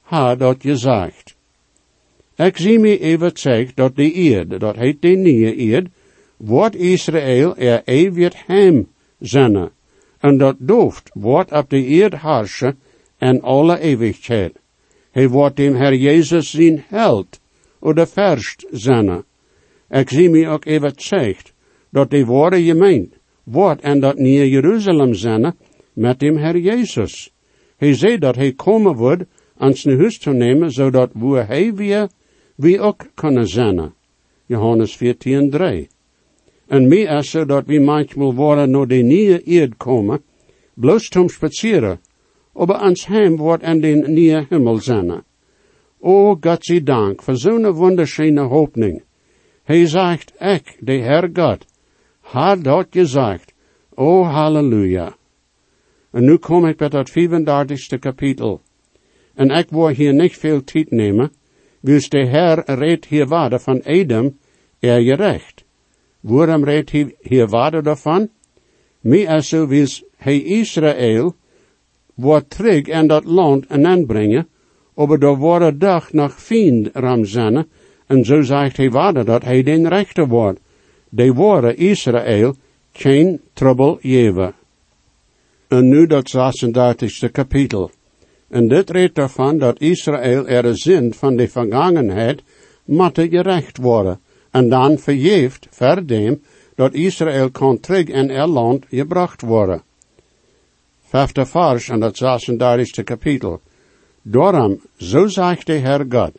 ha 0.00 0.34
dat 0.34 0.62
je 0.62 0.76
zegt. 0.76 1.35
Ik 2.36 2.56
zie 2.56 2.78
me 2.78 2.98
even 2.98 3.30
zegt 3.34 3.76
dat 3.76 3.96
de 3.96 4.12
eerd, 4.12 4.60
dat 4.60 4.76
heet 4.76 5.02
de 5.02 5.08
nieuwe 5.08 5.56
eerd, 5.56 5.88
wordt 6.36 6.76
Israël 6.76 7.56
er 7.56 7.82
eeuwig 7.84 8.46
hem 8.46 8.88
zijn. 9.18 9.70
En 10.18 10.38
dat 10.38 10.56
dooft 10.58 11.10
wordt 11.12 11.52
op 11.52 11.70
de 11.70 11.84
eerd 11.84 12.14
harsje 12.14 12.74
en 13.18 13.40
alle 13.40 13.78
eeuwigheid. 13.78 14.52
Hij 15.10 15.28
wordt 15.28 15.56
dem 15.56 15.74
Herr 15.74 15.94
Jezus 15.94 16.50
zijn 16.50 16.84
held, 16.88 17.40
de 17.80 18.06
verst 18.06 18.66
zijn. 18.70 19.24
Ik 19.90 20.10
zie 20.10 20.30
me 20.30 20.48
ook 20.48 20.64
even 20.64 20.92
zegt, 20.96 21.52
dat 21.90 22.10
de 22.10 22.24
woorden 22.24 22.62
gemeend 22.62 23.14
wordt 23.42 23.80
en 23.80 24.00
dat 24.00 24.18
nieuwe 24.18 24.48
Jeruzalem 24.48 25.14
zijn 25.14 25.54
met 25.92 26.18
dem 26.18 26.36
Herr 26.36 26.58
Jezus. 26.58 27.32
Hij 27.76 27.94
zei 27.94 28.18
dat 28.18 28.36
hij 28.36 28.52
komen 28.52 28.94
wordt 28.94 29.24
aan 29.56 29.74
zijn 29.74 29.98
huis 29.98 30.18
te 30.18 30.30
nemen, 30.30 30.70
zodat 30.70 31.10
we 31.12 31.42
hij 31.42 31.74
weer, 31.74 32.08
wie 32.56 32.80
ook 32.80 33.06
kunnen 33.14 33.48
zijn. 33.48 33.92
Johannes 34.46 34.96
14, 34.96 35.50
3. 35.50 35.88
En 36.66 36.88
meer 36.88 37.18
is 37.18 37.30
zo 37.30 37.44
dat 37.44 37.66
we 37.66 37.80
manchmal 37.80 38.34
worden 38.34 38.70
naar 38.70 38.86
de 38.86 38.94
nieuwe 39.02 39.42
eerd 39.44 39.76
komen, 39.76 40.22
bloos 40.74 41.08
om 41.08 41.28
spazieren, 41.28 42.00
aber 42.52 42.74
ans 42.74 43.06
heim 43.06 43.36
wordt 43.36 43.62
en 43.62 43.80
de 43.80 44.04
nieuwe 44.06 44.46
himmel 44.48 44.78
zijn. 44.78 45.24
O 46.00 46.36
Gott 46.40 46.64
sei 46.64 46.82
Dank 46.82 47.22
voor 47.22 47.36
zo'n 47.36 47.74
wunderschöne 47.74 48.40
hoopning. 48.40 49.02
Hij 49.62 49.86
zegt, 49.86 50.32
ik, 50.38 50.76
de 50.80 50.92
Herr 50.92 51.30
God, 51.32 51.66
had 52.20 52.64
dat 52.64 52.86
gezegd. 52.90 53.52
O 53.94 54.22
halleluja. 54.22 55.16
En 56.10 56.24
nu 56.24 56.36
kom 56.36 56.66
ik 56.66 56.76
bij 56.76 56.88
dat 56.88 57.10
34ste 57.10 57.98
kapitel. 57.98 58.60
En 59.34 59.50
ik 59.50 59.70
wil 59.70 59.88
hier 59.88 60.14
niet 60.14 60.36
veel 60.36 60.64
tijd 60.64 60.90
nemen, 60.90 61.32
wils 61.86 62.08
de 62.08 62.26
Herr 62.26 62.62
redt 62.66 63.06
hier 63.06 63.26
waarde 63.26 63.58
van 63.58 63.80
Edom, 63.84 64.38
er 64.80 65.02
gerecht. 65.02 65.64
Waarom 66.20 66.64
redt 66.64 66.90
hij 66.90 67.14
hier 67.20 67.48
waarde 67.48 67.82
daarvan? 67.82 68.28
Meer 69.00 69.42
zo 69.42 69.66
wils 69.66 70.04
hij 70.16 70.42
Israël 70.42 71.34
wordt 72.14 72.50
terug 72.50 72.86
in 72.86 73.06
dat 73.06 73.24
land 73.24 73.66
en 73.66 73.86
aanbrengen, 73.86 74.48
aber 74.94 75.18
daar 75.18 75.36
worden 75.36 75.78
dag 75.78 76.12
nog 76.12 76.32
vriend 76.32 76.88
ramzannen, 76.92 77.66
en 78.06 78.24
zo 78.24 78.42
zegt 78.42 78.76
hij 78.76 78.90
waarde 78.90 79.24
dat 79.24 79.42
hij 79.42 79.62
den 79.62 79.88
rechter 79.88 80.28
wordt. 80.28 80.60
De 81.08 81.32
worden 81.32 81.76
Israël 81.76 82.54
geen 82.92 83.40
trouble 83.52 83.98
geven. 84.00 84.54
En 85.68 85.88
nu 85.88 86.06
dat 86.06 86.32
36e 86.36 87.30
kapitel. 87.32 87.90
En 88.48 88.68
dit 88.68 88.90
redt 88.90 89.18
ervan 89.18 89.58
dat 89.58 89.80
Israël 89.80 90.48
er 90.48 90.76
zin 90.78 91.14
van 91.14 91.36
de 91.36 91.48
vergangenheid 91.48 92.42
matte 92.84 93.28
gerecht 93.28 93.76
worden. 93.76 94.20
En 94.50 94.68
dan 94.68 94.98
verjeeft 94.98 95.66
verdem 95.70 96.42
dat 96.74 96.94
Israël 96.94 97.50
kan 97.50 97.80
terug 97.80 98.06
in 98.06 98.30
er 98.30 98.46
land 98.46 98.84
gebracht 98.90 99.40
worden. 99.42 99.82
Vijfde 101.00 101.46
vers 101.46 101.88
en 101.88 102.00
dat 102.00 102.20
36e 102.22 103.04
kapitel. 103.04 103.60
Daarom, 104.22 104.80
zo 104.96 105.26
zegt 105.26 105.66
de 105.66 105.72
Herr 105.72 106.06
God, 106.08 106.32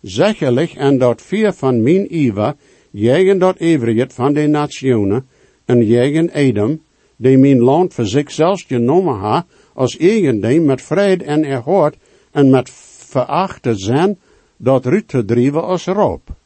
zekerlijk 0.00 0.72
en 0.72 0.98
dat 0.98 1.22
vier 1.22 1.52
van 1.52 1.82
mijn 1.82 2.14
Iva, 2.16 2.56
jegen 2.90 3.38
dat 3.38 3.58
everiget 3.58 4.12
van 4.12 4.32
de 4.32 4.46
nationen, 4.46 5.26
en 5.64 5.86
jegen 5.86 6.30
Edom, 6.30 6.80
die 7.16 7.38
mijn 7.38 7.58
land 7.58 7.94
voor 7.94 8.06
zichzelf 8.06 8.64
genomen 8.66 9.14
ha, 9.14 9.46
als 9.78 9.96
eigendom 9.96 10.64
met 10.64 10.82
vrede 10.82 11.24
en 11.24 11.44
erhoord 11.44 11.96
en 12.30 12.50
met 12.50 12.70
verachte 13.08 13.74
zijn, 13.74 14.18
dat 14.56 14.86
ruut 14.86 15.08
te 15.08 15.60
als 15.62 15.84
roop. 15.86 16.36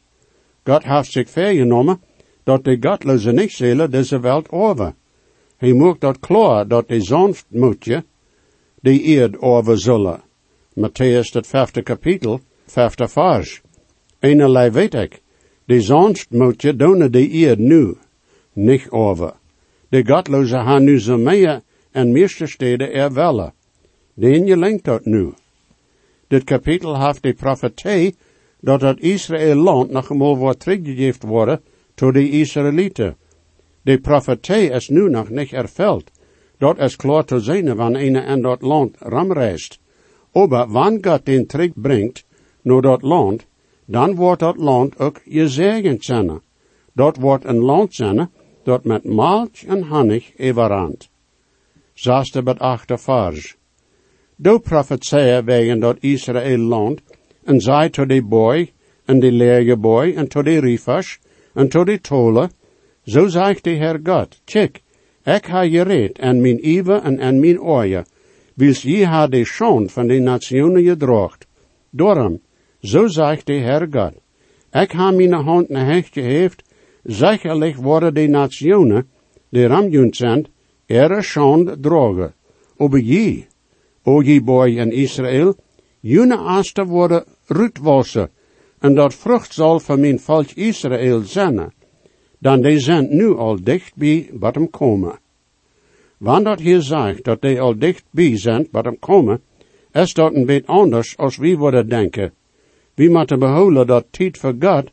God 0.63 0.83
heeft 0.83 1.11
zich 1.11 1.29
vergenomen, 1.29 2.01
dat 2.43 2.63
de 2.63 2.77
godloze 2.79 3.31
niet 3.31 3.51
zullen 3.51 3.91
deze 3.91 4.19
wereld 4.19 4.49
over. 4.49 4.93
Hij 5.57 5.73
moet 5.73 6.01
dat 6.01 6.19
klaar, 6.19 6.67
dat 6.67 6.87
de 6.87 7.01
zonstmoedje, 7.01 8.03
de 8.79 9.01
eerd 9.01 9.39
over 9.39 9.79
zullen. 9.79 10.21
Matthäus 10.79 11.31
het 11.31 11.47
vijfde 11.47 11.81
kapitel, 11.81 12.39
vijfde 12.65 13.07
vers. 13.07 13.61
Eenerlei 14.19 14.69
weet 14.69 14.93
ik, 14.93 15.21
de 15.65 15.81
zonstmoedje 15.81 16.75
doen 16.75 17.11
de 17.11 17.29
eerd 17.29 17.59
nu, 17.59 17.97
niet 18.53 18.89
over. 18.89 19.33
De 19.89 20.05
godloze 20.05 20.55
gaan 20.55 20.83
nu 20.83 20.99
zo 20.99 21.17
meer 21.17 21.61
en 21.93 22.11
meeste 22.11 22.47
steden 22.47 22.93
er 22.93 23.13
welle. 23.13 23.53
Den 24.13 24.45
je 24.45 24.57
lenkt 24.57 24.83
dat 24.83 25.05
nu. 25.05 25.33
Dit 26.27 26.43
kapitel 26.43 27.05
heeft 27.05 27.23
de 27.23 27.33
profetie 27.33 28.15
dat 28.59 28.81
het 28.81 28.99
Israël 28.99 29.55
land 29.55 29.91
nog 29.91 30.09
eenmaal 30.09 30.37
wordt 30.37 30.59
teruggegeven 30.59 31.27
worden 31.27 31.61
tot 31.95 32.13
de 32.13 32.29
Israëlieten. 32.29 33.15
De 33.81 33.99
profetie 33.99 34.69
is 34.69 34.89
nu 34.89 35.09
nog 35.09 35.29
niet 35.29 35.51
ervuld. 35.51 36.11
Dat 36.57 36.77
is 36.77 36.95
klaar 36.95 37.25
te 37.25 37.39
zien 37.39 37.75
wanneer 37.75 38.07
een 38.07 38.25
in 38.25 38.41
dat 38.41 38.61
land 38.61 38.95
ramreist. 38.99 39.79
Aber 40.31 40.71
wanneer 40.71 41.03
God 41.03 41.25
den 41.25 41.47
terugbrengt 41.47 42.25
naar 42.61 42.81
dat 42.81 43.01
land, 43.01 43.45
dan 43.85 44.15
wordt 44.15 44.39
dat 44.39 44.57
land 44.57 44.99
ook 44.99 45.21
gezegend 45.25 46.03
zijn. 46.03 46.41
Dat 46.93 47.17
wordt 47.17 47.45
een 47.45 47.59
land 47.59 47.93
zijn 47.93 48.29
dat 48.63 48.83
met 48.83 49.03
maaltje 49.03 49.67
en 49.67 49.83
honig 49.83 50.31
overrandt. 50.39 51.09
Zesde 52.03 52.41
bet 52.43 52.59
achte 52.59 52.97
vers. 52.97 53.55
Do 54.35 54.59
profetseer 54.59 55.43
wegen 55.45 55.79
dat 55.79 55.97
Israël 56.01 56.59
land, 56.59 57.01
en 57.43 57.61
zei 57.61 57.89
tot 57.89 58.09
de 58.09 58.21
boy, 58.21 58.71
en 59.05 59.19
de 59.19 59.31
leerge 59.31 59.77
boy, 59.77 60.13
en 60.15 60.27
tot 60.27 60.45
de 60.45 60.59
riefers, 60.59 61.19
en 61.53 61.69
tot 61.69 61.85
de 61.85 62.01
tole, 62.01 62.49
zo 63.05 63.27
zegt 63.27 63.63
de 63.63 63.69
Heer 63.69 63.99
God, 64.03 64.41
kijk, 64.45 64.81
ik 65.23 65.45
ha 65.45 65.61
je 65.61 65.81
reed, 65.81 66.19
en 66.19 66.41
mijn 66.41 66.59
ive 66.67 66.93
en 66.93 67.19
en 67.19 67.39
mijn 67.39 67.59
oje, 67.61 68.05
wils 68.55 68.81
je 68.81 69.05
ha 69.05 69.27
de 69.27 69.45
schoon 69.45 69.89
van 69.89 70.07
de 70.07 70.19
nationen 70.19 70.83
gedroogd. 70.83 71.47
Daarom, 71.89 72.41
zo 72.81 73.07
zegt 73.07 73.45
de 73.45 73.53
Heer 73.53 73.87
God, 73.91 74.13
ik 74.71 74.91
ha 74.91 75.11
mijn 75.11 75.33
hand 75.33 75.69
naar 75.69 75.85
hecht 75.85 76.13
geheeft, 76.13 76.63
zekerlijk 77.03 77.75
worden 77.75 78.13
de 78.13 78.27
nationen, 78.27 79.07
die 79.49 79.67
ramjunt 79.67 80.15
zijn, 80.15 80.47
er 80.87 81.23
schand 81.23 81.83
drogen. 81.83 82.33
Aber 82.79 82.99
je, 82.99 83.45
o 84.03 84.21
je 84.21 84.41
boy 84.41 84.77
in 84.77 84.91
Israël, 84.91 85.55
jene 86.01 86.37
aster 86.37 86.85
worden 86.85 87.23
rutwassen, 87.47 88.29
en 88.79 88.95
dat 88.95 89.13
vrucht 89.13 89.53
zal 89.53 89.79
van 89.79 89.99
mijn 89.99 90.19
volk 90.19 90.51
Israël 90.51 91.21
zijn, 91.21 91.73
dan 92.39 92.61
die 92.61 92.79
zijn 92.79 93.07
nu 93.15 93.35
al 93.35 93.63
dicht 93.63 93.95
bij 93.95 94.29
wat 94.33 94.55
hem 94.55 94.69
komen. 94.69 95.19
Wanneer 96.17 96.59
hier 96.59 96.81
zegt 96.81 97.23
dat 97.23 97.41
die 97.41 97.61
al 97.61 97.77
dicht 97.77 98.03
bij 98.11 98.37
zijn 98.37 98.67
wat 98.71 98.85
hem 98.85 98.99
komen, 98.99 99.41
is 99.91 100.13
dat 100.13 100.33
een 100.33 100.45
beetje 100.45 100.67
anders 100.67 101.17
als 101.17 101.37
wie 101.37 101.57
worden 101.57 101.89
denken. 101.89 102.33
Wie 102.93 103.09
moeten 103.09 103.39
behouden 103.39 103.87
dat 103.87 104.05
tijd 104.11 104.37
voor 104.37 104.55
God 104.59 104.91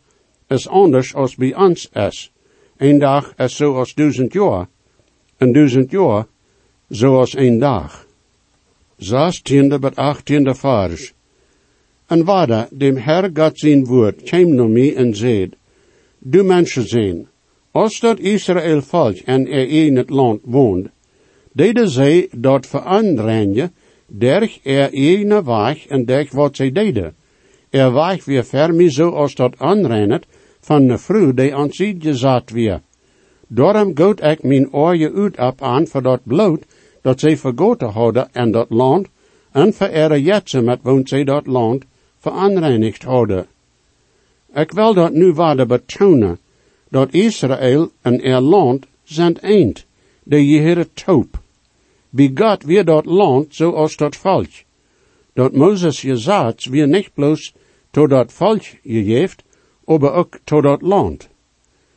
is 0.48 0.68
anders 0.68 1.14
als 1.14 1.34
bij 1.34 1.54
ons 1.56 1.88
is. 1.92 2.32
Een 2.76 2.98
dag 2.98 3.34
is 3.36 3.56
zoals 3.56 3.94
duizend 3.94 4.32
jaar, 4.32 4.68
en 5.40 5.52
duizend 5.52 5.90
jaar 5.90 6.26
zoals 6.88 7.36
een 7.36 7.58
dag. 7.58 8.06
Zestiende 8.96 9.78
bet 9.78 9.96
achttiende 9.96 10.54
vers. 10.54 11.12
En 12.06 12.24
wada, 12.24 12.68
dem 12.70 12.96
Herr 12.96 13.30
God 13.34 13.58
zijn 13.58 13.84
woord, 13.84 14.22
kwam 14.22 14.54
naar 14.54 14.68
mij 14.68 14.96
en 14.96 15.14
zei, 15.14 15.50
Du 16.18 16.42
mensen 16.42 16.88
zijn, 16.88 17.28
als 17.70 18.00
dat 18.00 18.18
Israël 18.18 18.82
volk 18.82 19.16
en 19.16 19.46
er 19.46 19.68
in 19.68 19.96
het 19.96 20.10
land 20.10 20.40
woont, 20.44 20.88
deden 21.52 21.88
zij 21.88 22.28
dat 22.36 22.66
veranderen 22.66 23.72
derg 24.06 24.58
er 24.64 24.92
eigen 24.92 25.44
weg 25.44 25.86
en 25.86 26.04
derg 26.04 26.32
wat 26.32 26.56
zij 26.56 26.72
deden. 26.72 27.14
Er 27.70 27.92
weg 27.92 28.24
weer 28.24 28.44
vermi 28.44 28.90
zo 28.90 29.10
als 29.10 29.34
dat 29.34 29.58
aanrennet 29.58 30.26
van 30.60 30.86
de 30.86 30.98
vrouw 30.98 31.32
die 31.32 31.54
aan 31.54 31.72
gezet 31.72 32.50
weer. 32.50 32.80
Daarom 33.52 33.96
goot 33.96 34.22
ik 34.22 34.42
mijn 34.42 34.72
oorje 34.72 35.12
uit 35.12 35.38
op 35.38 35.62
aan 35.62 35.86
voor 35.86 36.02
dat 36.02 36.20
bloed 36.24 36.64
dat 37.02 37.20
zij 37.20 37.36
vergoten 37.36 37.88
hadden 37.88 38.28
en 38.32 38.50
dat 38.50 38.70
land, 38.70 39.08
en 39.50 39.74
voor 39.74 39.86
ere 39.86 40.22
jetsen 40.22 40.64
met 40.64 40.78
woont 40.82 41.08
zij 41.08 41.24
dat 41.24 41.46
land 41.46 41.84
veranreinigd 42.18 43.02
hadden. 43.02 43.46
Ik 44.54 44.72
wil 44.72 44.94
dat 44.94 45.12
nu 45.12 45.32
waarde 45.32 45.66
betonen, 45.66 46.38
dat 46.88 47.12
Israël 47.12 47.90
en 48.00 48.22
er 48.22 48.40
land 48.40 48.86
zijn 49.02 49.38
eind. 49.40 49.86
de 50.22 50.36
Heere 50.36 50.92
taub. 50.92 51.40
Bij 52.10 52.30
God 52.34 52.62
weer 52.62 52.84
dat 52.84 53.04
land 53.04 53.54
zoals 53.54 53.96
dat 53.96 54.16
volk. 54.16 54.50
Dat 55.32 55.52
Moses 55.52 56.00
gezegd 56.00 56.64
weer 56.64 56.88
niet 56.88 57.10
bloos 57.14 57.54
tot 57.90 58.10
dat 58.10 58.32
volk 58.32 58.62
gegeven, 58.82 59.36
maar 59.84 60.12
ook 60.12 60.38
tot 60.44 60.62
dat 60.62 60.82
land. 60.82 61.28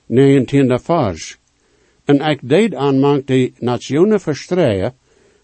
19e 0.08 0.80
vers. 0.82 1.38
En 2.06 2.22
ik 2.22 2.40
deed 2.50 2.76
aan 2.76 3.22
de 3.26 3.52
nationen 3.60 4.22
verstreien, 4.22 4.94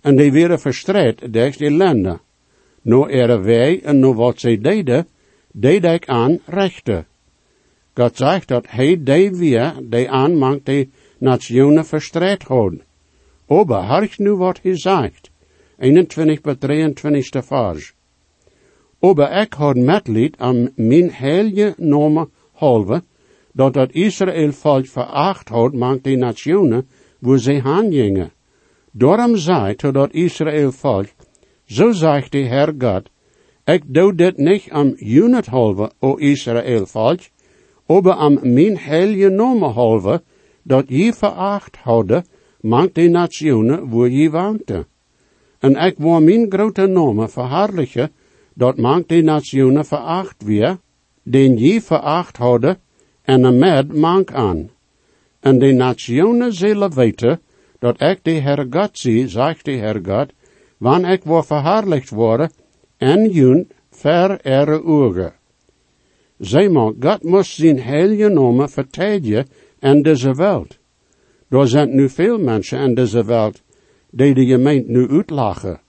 en 0.02 0.16
die 0.16 0.32
werden 0.32 0.60
verstreed 0.60 1.34
des 1.34 1.58
die 1.58 1.72
landen. 1.72 2.20
No 2.82 3.08
ere 3.08 3.40
wij 3.40 3.82
en 3.84 4.00
no 4.00 4.14
wat 4.14 4.40
zij 4.40 4.58
deden, 4.58 5.08
deed 5.52 5.84
ik 5.84 6.08
aan 6.08 6.40
rechten. 6.46 7.06
God 7.94 8.18
zegt 8.18 8.48
dat 8.48 8.66
hij 8.70 9.04
die 9.04 9.32
weer 9.32 9.74
die 9.84 10.10
aan 10.10 10.60
de 10.64 10.88
nationen 11.18 11.86
verstreed 11.86 12.44
houden. 12.44 12.82
Harch 13.68 14.18
nu 14.18 14.32
wat 14.32 14.60
hij 14.62 14.78
zegt. 14.78 15.30
21 15.80 16.42
bij 16.42 16.56
23 16.56 17.46
vers. 17.46 17.94
Aber 19.00 19.32
ik 19.32 19.54
had 19.54 19.76
metlied 19.76 20.38
aan 20.38 20.72
mijn 20.76 21.12
heilige 21.12 21.74
nomen 21.78 22.30
halve, 22.52 23.04
dat 23.60 23.74
dat 23.74 23.92
Israël 23.92 24.52
volk 24.52 24.88
veracht 24.88 25.50
had 25.50 25.74
mank 25.74 26.04
de 26.04 26.16
nationen, 26.16 26.88
wo 27.20 27.38
ze 27.38 27.52
heen 27.52 27.92
gingen. 27.92 28.32
Daarom 28.92 29.36
zei 29.36 29.76
tot 29.76 29.94
dat 29.94 30.14
Israël 30.14 30.72
volk, 30.72 31.08
zo 31.66 31.92
zegt 31.92 32.32
de 32.32 32.38
Heer 32.38 32.74
God, 32.78 33.10
ik 33.66 33.84
doe 33.88 34.16
dit 34.16 34.38
niet 34.38 34.72
am 34.72 34.96
unit 34.98 35.46
halve, 35.46 35.92
o 36.00 36.16
Israël 36.16 36.86
volk, 36.86 37.20
aber 37.86 38.14
am 38.14 38.40
mijn 38.42 38.78
heilige 38.78 39.30
nomen 39.30 39.72
halve, 39.72 40.22
dat 40.64 40.86
je 40.88 41.14
veracht 41.14 41.78
hadden, 41.78 42.26
mank 42.62 42.94
de 42.94 43.10
nationen 43.10 43.90
wo 43.90 44.08
je 44.08 44.30
woonte. 44.32 44.86
En 45.60 45.76
ik 45.76 45.98
wil 45.98 46.22
mijn 46.22 46.46
grote 46.50 46.88
nomen 46.88 47.30
verhaarlijken, 47.30 48.12
dat 48.54 48.78
mank 48.78 49.08
de 49.08 49.22
nationen 49.22 49.86
veracht 49.86 50.44
weer, 50.44 50.78
den 51.24 51.58
je 51.58 51.82
veracht 51.82 52.38
hadden, 52.38 52.80
en 53.32 53.44
een 53.44 53.58
med 53.58 53.94
mank 53.94 54.32
aan. 54.32 54.70
En 55.40 55.60
de 55.60 55.72
nationen 55.72 56.54
zullen 56.54 56.94
weten, 56.94 57.40
dat 57.80 58.02
ik 58.02 58.20
de 58.22 58.32
Heer 58.32 58.68
God 58.70 58.90
zie, 58.92 59.28
zegt 59.28 59.66
de 59.66 59.72
Heer 59.72 60.00
God, 60.06 60.30
wanneer 60.78 61.12
ik 61.12 61.24
wil 61.24 61.44
verhaarlijkt 61.44 62.10
worden, 62.10 62.52
en 62.98 63.30
jun 63.30 63.70
ver 63.90 64.40
ere 64.42 64.84
ogen. 64.84 65.34
Zij 66.38 66.70
maar, 66.70 66.94
God 67.00 67.24
moest 67.24 67.56
zijn 67.56 67.80
heilige 67.82 68.30
nomen 68.30 68.70
vertedigen 68.70 69.48
in 69.80 70.02
deze 70.02 70.34
wereld. 70.34 70.78
Er 71.50 71.68
zijn 71.68 71.96
nu 71.96 72.10
veel 72.10 72.40
mensen 72.40 72.80
in 72.80 72.94
deze 72.96 73.26
wereld 73.26 73.62
die 74.12 74.34
de 74.34 74.46
gemeente 74.46 74.92
nu 74.92 75.10
uitlachen. 75.10 75.80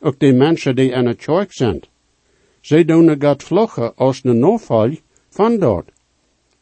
Ook 0.00 0.18
die 0.18 0.32
mensen 0.32 0.76
die 0.76 0.90
in 0.90 1.06
het 1.06 1.16
kerk 1.16 1.52
zijn. 1.52 1.80
Zij 2.60 2.84
doen 2.84 3.22
God 3.22 3.42
vluggen 3.42 3.96
als 3.96 4.22
de 4.22 4.32
noodval 4.32 4.90
van 5.28 5.58
dat. 5.58 5.84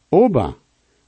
Oba, 0.09 0.55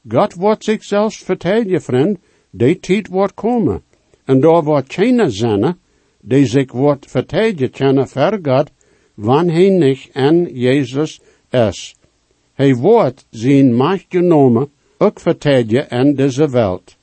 God 0.07 0.33
wordt 0.33 0.63
zichzelf 0.63 1.13
vertellen, 1.13 1.81
vriend, 1.81 2.17
die 2.49 2.79
tijd 2.79 3.07
wordt 3.07 3.33
komen. 3.33 3.81
En 4.25 4.39
daar 4.39 4.63
wordt 4.63 4.93
geen 4.93 5.31
zijn, 5.31 5.77
die 6.21 6.45
zich 6.45 6.71
wordt 6.71 7.05
vertellen 7.09 7.71
kunnen 7.71 8.07
voor 8.07 8.39
God, 8.41 8.69
wanneer 9.13 9.71
niet 9.71 10.09
en 10.13 10.49
Jezus 10.53 11.21
is. 11.49 11.95
Hij 12.53 12.75
wordt 12.75 13.25
zijn 13.29 13.75
macht 13.75 14.05
genomen, 14.09 14.69
ook 14.97 15.19
vertellen 15.19 15.89
in 15.89 16.15
deze 16.15 16.49
wereld. 16.49 16.95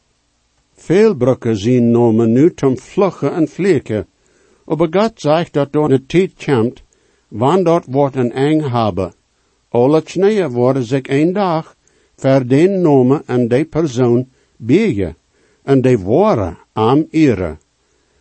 Veel 0.74 1.14
brokken 1.14 1.56
zijn 1.56 1.90
nomen 1.90 2.32
nu 2.32 2.52
zum 2.54 2.78
vluggen 2.78 3.32
en 3.32 3.48
vliegen. 3.48 4.06
Aber 4.64 4.88
God 4.90 5.12
zegt 5.14 5.52
dat 5.52 5.72
door 5.72 5.88
de 5.88 6.06
tijd 6.06 6.44
komt, 6.44 6.82
wanneer 7.28 7.64
dat 7.64 7.84
wordt 7.88 8.16
een 8.16 8.32
eng 8.32 8.60
hebben. 8.70 9.12
Alle 9.68 10.02
knieën 10.02 10.50
worden 10.50 10.84
zich 10.84 11.08
een 11.08 11.32
dag 11.32 11.75
voor 12.16 12.46
den 12.46 12.80
nomen 12.80 13.22
en 13.26 13.48
de 13.48 13.64
persoon 13.64 14.28
biegen, 14.56 15.16
en 15.62 15.80
de 15.80 15.98
woorden 15.98 16.58
aan 16.72 17.06
ere. 17.10 17.56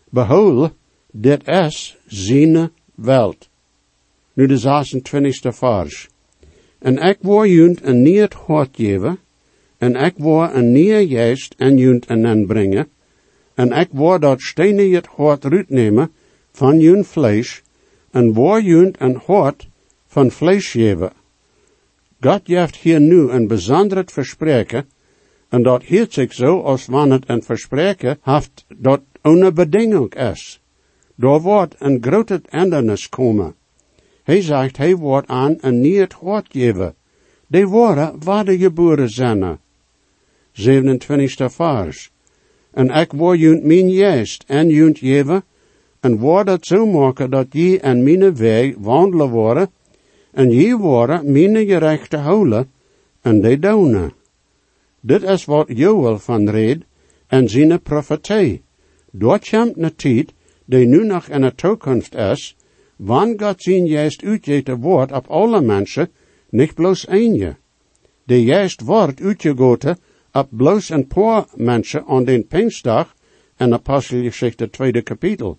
Behoud, 0.10 0.71
dit 1.12 1.47
is 1.47 1.97
zijn 2.05 2.71
welt. 2.95 3.49
Nu 4.34 4.47
de 4.47 4.60
26e 4.60 5.53
vers. 5.53 6.10
En 6.79 6.97
ik 6.97 7.17
wil 7.21 7.45
junt 7.45 7.84
een 7.84 8.01
nieuw 8.01 8.27
hart 8.45 8.69
geven, 8.75 9.19
en 9.77 9.95
ik 9.95 10.13
wil 10.17 10.49
een 10.53 10.71
nieuwe 10.71 11.08
geest 11.08 11.53
en 11.58 11.77
junt 11.77 12.05
en 12.05 12.45
brengen, 12.45 12.88
en 13.53 13.71
ik 13.71 13.88
wil 13.91 14.19
dat 14.19 14.41
stenen 14.41 14.91
het 14.91 15.05
hart 15.05 15.45
uitnemen 15.45 16.12
van 16.51 16.79
jun 16.79 17.05
vlees, 17.05 17.62
en 18.12 18.34
wil 18.34 18.60
junt 18.60 18.95
een 18.99 19.21
hart 19.25 19.67
van 20.08 20.31
vlees 20.31 20.71
geven. 20.71 21.12
God 22.19 22.47
heeft 22.47 22.75
hier 22.75 22.99
nu 22.99 23.30
een 23.30 23.47
bijzonder 23.47 24.04
verspreken, 24.06 24.89
en 25.49 25.63
dat 25.63 25.84
hield 25.84 26.13
zich 26.13 26.34
zo 26.34 26.62
als 26.62 26.86
wanneer 26.86 27.19
het 27.19 27.30
een 27.30 27.43
verspreken 27.43 28.17
heeft 28.21 28.65
dat 28.78 29.01
ohne 29.21 29.51
bedingung 29.51 30.15
is. 30.15 30.62
Daar 31.15 31.41
wordt 31.41 31.75
een 31.78 31.97
grote 32.01 32.41
endernis 32.49 33.10
komen. 33.10 33.56
Hij 34.23 34.41
zegt, 34.41 34.78
hij 34.78 34.95
wordt 34.95 35.28
aan 35.28 35.58
een 35.60 35.82
nieuw 35.82 36.08
hart 36.21 36.47
geven. 36.51 36.95
Die 37.47 37.67
woorden 37.67 38.15
waar 38.19 38.49
geboren 38.49 39.10
zijn. 39.10 39.60
27 40.51 41.54
vers. 41.54 42.12
En 42.71 42.89
ik 42.89 43.12
word 43.12 43.39
junt 43.39 43.63
mijn 43.63 43.89
juist 43.89 44.43
en 44.47 44.69
junt 44.69 44.97
geven, 44.97 45.43
en 45.99 46.17
word 46.17 46.47
het 46.47 46.65
zo 46.65 46.86
maken 46.86 47.30
dat 47.30 47.47
je 47.49 47.80
en 47.80 48.04
mijn 48.04 48.36
weg 48.36 48.73
wandelen 48.78 49.30
worden, 49.30 49.69
en 50.35 50.51
je 50.51 50.77
worden 50.77 51.31
mijn 51.31 51.65
gerechte 51.65 52.17
houden, 52.17 52.71
en 53.21 53.41
de 53.41 53.59
doen. 53.59 54.11
Dit 54.99 55.23
is 55.23 55.45
wat 55.45 55.67
Joel 55.67 56.19
van 56.19 56.49
reed, 56.49 56.83
en 57.27 57.49
zijn 57.49 57.81
profetie. 57.81 58.61
Dort 59.11 59.49
komt 59.49 59.77
een 59.77 59.95
tijd, 59.95 60.33
die 60.65 60.85
nu 60.85 61.05
nog 61.05 61.27
in 61.27 61.41
de 61.41 61.55
toekomst 61.55 62.15
is, 62.15 62.55
wanneer 62.95 63.39
God 63.39 63.61
zijn 63.61 63.85
juist 63.85 64.23
uitgete 64.23 64.77
woord 64.77 65.11
op 65.11 65.27
alle 65.27 65.61
mensen, 65.61 66.09
niet 66.49 66.73
bloos 66.73 67.05
je. 67.09 67.55
De 68.23 68.43
juist 68.43 68.81
wordt 68.81 69.21
uitgegoten 69.21 69.97
op 70.31 70.47
bloos 70.49 70.89
een 70.89 71.07
paar 71.07 71.45
mensen 71.55 72.05
aan 72.07 72.23
den 72.23 72.47
Pinkstdag 72.47 73.15
en 73.55 73.73
Apostelgeschichte 73.73 74.69
tweede 74.69 75.01
kapitel. 75.01 75.57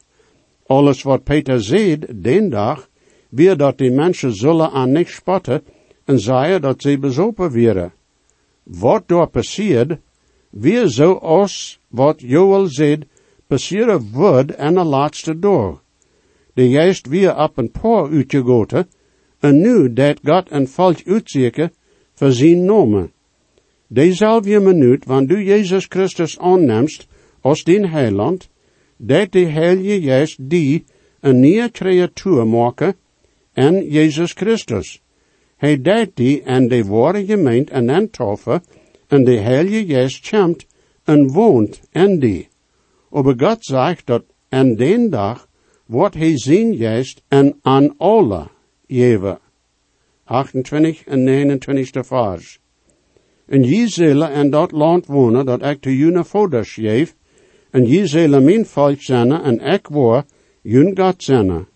Alles 0.66 1.02
wat 1.02 1.24
Peter 1.24 1.62
zei 1.62 1.98
den 2.14 2.50
dag, 2.50 2.88
weer 3.36 3.56
dat 3.56 3.78
die 3.78 3.90
mensen 3.90 4.34
zullen 4.34 4.70
aan 4.70 4.92
niks 4.92 5.14
spotten 5.14 5.62
en 6.04 6.18
zeiden 6.18 6.60
dat 6.60 6.82
ze 6.82 6.98
bezopen 6.98 7.52
werden. 7.52 7.92
Wat 8.62 9.02
door 9.06 9.26
passiert, 9.26 9.98
weer 10.50 10.88
zoals 10.88 11.80
wat 11.88 12.20
Joel 12.20 12.66
zei, 12.66 12.98
passeren 13.46 14.08
wordt 14.12 14.54
en 14.54 14.74
de 14.74 14.84
laatste 14.84 15.38
door. 15.38 15.80
De 16.54 16.68
juist 16.68 17.06
weer 17.06 17.36
op 17.36 17.58
een 17.58 17.70
paar 17.70 18.10
uitgegoten, 18.10 18.88
en 19.38 19.60
nu 19.60 19.92
dat 19.92 20.18
God 20.24 20.50
een 20.50 20.68
volk 20.68 20.98
uitzeker 21.06 21.70
voor 22.14 22.32
zijn 22.32 22.64
nomen. 22.64 23.12
Dezelfde 23.86 24.60
minuut, 24.60 25.04
wanneer 25.04 25.36
du 25.36 25.44
Jezus 25.44 25.86
Christus 25.88 26.38
aannemst 26.38 27.06
als 27.40 27.64
din 27.64 27.84
heiland, 27.84 28.48
dat 28.96 29.32
de 29.32 29.46
heilige 29.46 30.00
juist 30.00 30.50
die 30.50 30.84
een 31.20 31.40
nieuwe 31.40 31.70
creatuur 31.70 32.46
maken 32.46 32.96
en 33.56 33.88
Jezus 33.88 34.32
Christus. 34.32 35.00
Hij 35.56 35.80
deed 35.80 36.10
die 36.16 36.42
en 36.42 36.68
de 36.68 36.84
ware 36.84 37.24
gemeente 37.24 37.72
en 37.72 37.88
en 37.90 38.10
toffe, 38.10 38.60
en 39.08 39.24
de 39.24 39.38
heilige 39.38 39.86
geest 39.86 40.30
komt 40.30 40.66
en 41.04 41.32
woont 41.32 41.80
en 41.90 42.18
die. 42.18 42.48
Aber 43.10 43.34
God 43.38 43.64
zegt 43.64 44.06
dat 44.06 44.24
en 44.48 44.76
den 44.76 45.10
dag 45.10 45.48
wordt 45.86 46.14
hij 46.14 46.38
zijn 46.38 46.76
geest 46.76 47.22
en 47.28 47.58
aan 47.62 47.94
alle 47.96 48.48
geven. 48.88 49.38
28 50.24 51.04
en 51.04 51.24
29 51.24 52.06
vers. 52.06 52.58
En 53.46 53.64
je 53.64 53.88
zullen 53.88 54.32
in 54.32 54.50
dat 54.50 54.72
land 54.72 55.06
wonen 55.06 55.46
dat 55.46 55.62
ik 55.62 55.80
te 55.80 55.96
jullie 55.96 56.24
vouders 56.24 56.72
geef, 56.74 57.14
en 57.70 57.86
je 57.86 58.06
zullen 58.06 58.44
mijn 58.44 58.66
volk 58.66 59.00
zijn 59.00 59.32
en 59.32 59.60
ik 59.60 59.86
word 59.86 60.26
jun 60.62 60.96
God 60.98 61.22
zijn. 61.22 61.66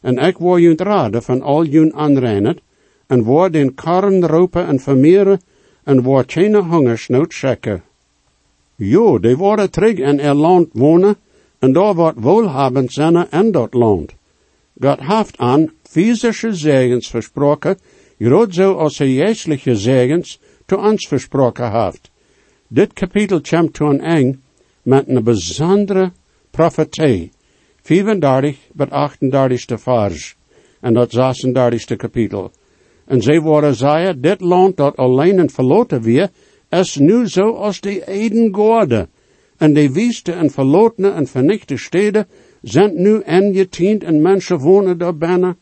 En 0.00 0.18
ik 0.18 0.38
word 0.38 0.62
jun 0.62 0.76
raden 0.76 1.22
van 1.22 1.42
al 1.42 1.64
jun 1.64 1.94
aanreinen, 1.94 2.58
en 3.06 3.22
word 3.22 3.52
den 3.52 3.74
karren 3.74 4.26
roepen 4.26 4.66
en 4.66 4.80
vermeren, 4.80 5.40
en 5.84 6.02
word 6.02 6.32
geen 6.32 6.54
hongersnood 6.54 7.32
schekken. 7.32 7.82
Jo, 8.76 9.18
die 9.18 9.36
worden 9.36 9.70
terug 9.70 9.98
in 9.98 10.20
er 10.20 10.34
land 10.34 10.68
wonen, 10.72 11.16
en 11.58 11.72
daar 11.72 11.94
wordt 11.94 12.20
wohlhabend 12.20 12.92
zijn 12.92 13.30
in 13.30 13.52
dat 13.52 13.74
land. 13.74 14.14
God 14.80 15.00
heeft 15.00 15.38
aan 15.38 15.70
fysische 15.82 16.54
zegens 16.54 17.10
versproken, 17.10 17.78
groot 18.18 18.54
zo 18.54 18.74
als 18.74 18.98
hij 18.98 19.14
geestelijke 19.14 19.76
zegens 19.76 20.40
te 20.66 20.78
ons 20.78 21.08
versproken 21.08 21.72
heeft. 21.72 22.10
Dit 22.68 22.92
kapitel 22.92 23.40
komt 23.40 23.74
to 23.74 23.90
een 23.90 24.00
eng 24.00 24.42
met 24.82 25.08
een 25.08 25.24
bijzondere. 25.24 26.12
34 27.90 28.56
tot 28.76 28.90
38 28.90 29.80
vers. 29.80 30.36
En 30.80 30.94
dat 30.94 31.10
36 31.10 31.96
kapitel. 31.96 32.50
En 33.06 33.22
zij 33.22 33.40
worden 33.40 33.74
zei, 33.74 34.20
dit 34.20 34.40
land 34.40 34.76
dat 34.76 34.96
alleen 34.96 35.38
en 35.38 35.50
verloten 35.50 36.02
weer, 36.02 36.30
is 36.68 36.96
nu 36.96 37.28
zo 37.28 37.52
als 37.52 37.80
de 37.80 38.06
Eden 38.06 38.54
gorde. 38.54 39.08
En 39.56 39.72
de 39.72 39.92
wieste 39.92 40.32
en 40.32 40.50
verlotene 40.50 41.10
en 41.10 41.26
vernichte 41.26 41.76
steden 41.76 42.26
zijn 42.62 43.02
nu 43.02 43.22
ingetiend 43.22 44.04
en 44.04 44.22
mensen 44.22 44.58
wonen 44.58 44.98
daar 44.98 45.16
binnen. 45.16 45.58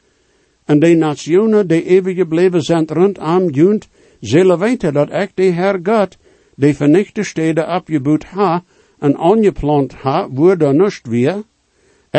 En 0.64 0.78
de 0.78 0.94
nationen 0.94 1.66
die 1.66 1.84
eeuwig 1.84 2.16
gebleven 2.16 2.62
zijn 2.62 2.86
rondom 2.86 3.50
junt, 3.50 3.88
zullen 4.20 4.58
weten 4.58 4.92
dat 4.92 5.12
ik 5.12 5.30
de 5.34 5.42
Heer 5.42 5.80
God, 5.82 6.16
de 6.54 6.74
vernichte 6.74 7.22
steden 7.22 7.74
opgebouwd 7.74 8.24
ha, 8.24 8.64
en 8.98 9.16
aangeplant 9.16 9.92
ha, 9.92 10.28
er 10.58 10.74
nust 10.74 11.06
weer. 11.06 11.42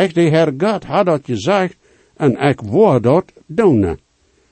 Ik 0.02 0.14
de 0.14 0.20
Heer 0.20 0.52
God 0.58 0.84
had 0.84 1.06
dat 1.06 1.20
gezegd, 1.24 1.76
en 2.16 2.36
ik 2.36 2.60
wou 2.60 3.00
dat 3.00 3.32
doen. 3.46 3.98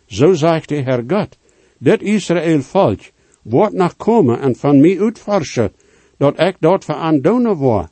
Zo 0.06 0.32
zegt 0.32 0.68
de 0.68 0.74
Heer 0.74 1.04
God, 1.06 1.38
dit 1.78 2.02
Israël 2.02 2.62
volk 2.62 3.00
wordt 3.42 3.74
nog 3.74 3.96
komen 3.96 4.40
en 4.40 4.56
van 4.56 4.80
mij 4.80 5.00
uitforschen, 5.00 5.72
dat 6.16 6.40
ik 6.40 6.56
dat 6.61 6.84
voor 6.84 6.94
aan 6.94 7.20
doen 7.20 7.54
word. 7.54 7.88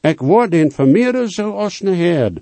Ik 0.00 0.20
word 0.20 0.50
den 0.50 0.72
vermeerderen 0.72 1.30
zoals 1.30 1.80
een 1.80 1.94
herd, 1.94 2.38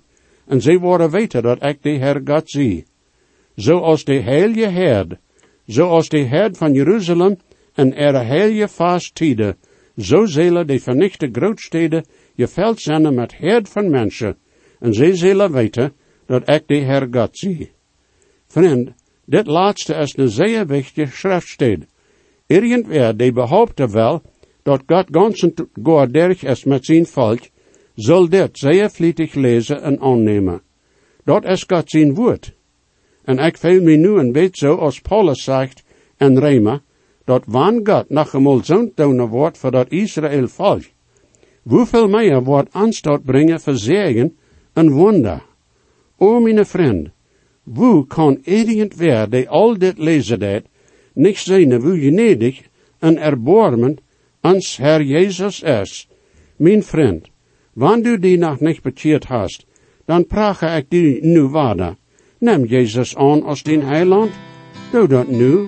en 0.46 0.60
zij 0.60 0.78
worden 0.78 1.10
weten 1.10 1.42
dat 1.42 1.64
ik 1.64 1.82
de 1.82 1.90
Heer 1.90 2.20
God 2.24 2.50
zie. 2.50 2.84
Zoals 3.54 4.04
de 4.04 4.20
heilige 4.20 4.68
herd, 4.68 5.14
zoals 5.66 6.08
de 6.08 6.24
herd 6.24 6.56
van 6.56 6.72
Jeruzalem 6.72 7.36
en 7.74 7.94
er 7.96 8.26
heilige 8.26 8.68
vasttijden, 8.68 9.56
zo 9.96 10.24
zullen 10.24 10.66
de 10.66 10.80
vernichte 10.80 11.28
grootsteden 11.32 12.04
geveld 12.36 12.80
zijn 12.80 13.14
met 13.14 13.38
herd 13.38 13.68
van 13.68 13.90
mensen, 13.90 14.36
en 14.78 14.94
zij 14.94 15.16
zullen 15.16 15.52
weten 15.52 15.92
dat 16.26 16.48
ik 16.48 16.62
de 16.66 16.74
Heer 16.74 17.08
God 17.10 17.38
zie. 17.38 17.70
Vriend, 18.46 18.90
dit 19.24 19.46
laatste 19.46 19.94
is 19.94 20.16
een 20.16 20.28
zeer 20.28 20.66
wichtige 20.66 21.16
schriftstede. 21.16 21.86
Irgendwer 22.46 23.16
die 23.16 23.32
behaupten 23.32 23.92
wel 23.92 24.22
dat 24.62 24.82
God 24.86 25.06
ganz 25.10 25.46
goordig 25.82 26.42
is 26.42 26.64
met 26.64 26.84
zijn 26.84 27.06
volk, 27.06 27.40
zal 27.94 28.28
dit 28.28 28.58
zeer 28.58 28.90
vlietig 28.90 29.34
lezen 29.34 29.82
en 29.82 30.00
aannemen. 30.00 30.62
Dat 31.24 31.44
is 31.44 31.64
God 31.66 31.90
zijn 31.90 32.14
woord. 32.14 32.54
En 33.24 33.38
ik 33.38 33.56
veel 33.56 33.82
me 33.82 33.96
nu 33.96 34.08
een 34.08 34.32
beetje 34.32 34.66
zo 34.66 34.74
als 34.74 35.00
Paulus 35.00 35.42
zegt 35.42 35.82
in 36.18 36.38
Rema, 36.38 36.80
dat 37.24 37.42
wanneer 37.46 37.80
God 37.84 38.08
nog 38.08 38.34
eenmaal 38.34 38.64
zo'n 38.64 39.28
wordt 39.28 39.58
voor 39.58 39.70
dat 39.70 39.90
Israël 39.90 40.48
volk, 40.48 40.82
hoeveel 41.62 42.08
meer 42.08 42.42
wordt 42.42 42.72
aanstoot 42.72 43.22
brengen 43.22 43.60
voor 43.60 43.76
zegen 43.76 44.36
en 44.76 44.90
wonder. 44.90 45.40
O 46.18 46.40
mijn 46.40 46.66
vriend, 46.66 47.08
hoe 47.74 48.06
kan 48.06 48.38
irgendwer 48.44 49.30
die 49.30 49.48
al 49.48 49.78
dit 49.78 49.98
lezen 49.98 50.38
deed, 50.38 50.64
niet 51.12 51.38
zijn 51.38 51.72
hoe 51.72 51.98
genedig 51.98 52.62
en 52.98 53.18
erbarmend 53.18 54.00
ans 54.40 54.76
Herr 54.76 55.02
Jezus 55.02 55.62
is? 55.62 56.08
Mijn 56.56 56.82
vriend, 56.82 57.28
wanneer 57.72 58.02
du 58.02 58.18
die 58.18 58.38
nog 58.38 58.60
niet 58.60 58.82
bekeerd 58.82 59.24
hast, 59.24 59.66
dan 60.04 60.26
prage 60.26 60.66
ik 60.66 60.90
die 60.90 61.24
nu 61.24 61.42
waarde. 61.42 61.96
Neem 62.38 62.64
Jezus 62.64 63.16
aan 63.16 63.42
als 63.42 63.62
din 63.62 63.80
heiland. 63.80 64.30
Doe 64.92 65.08
dat 65.08 65.28
nu. 65.28 65.66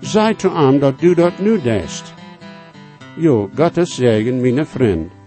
Zij 0.00 0.34
te 0.34 0.50
hem 0.50 0.78
dat 0.78 1.00
du 1.00 1.14
dat 1.14 1.38
nu 1.38 1.60
deest. 1.60 2.14
Jo, 3.16 3.50
Gottes 3.54 3.94
zegen, 3.94 4.40
mijn 4.40 4.66
vriend. 4.66 5.21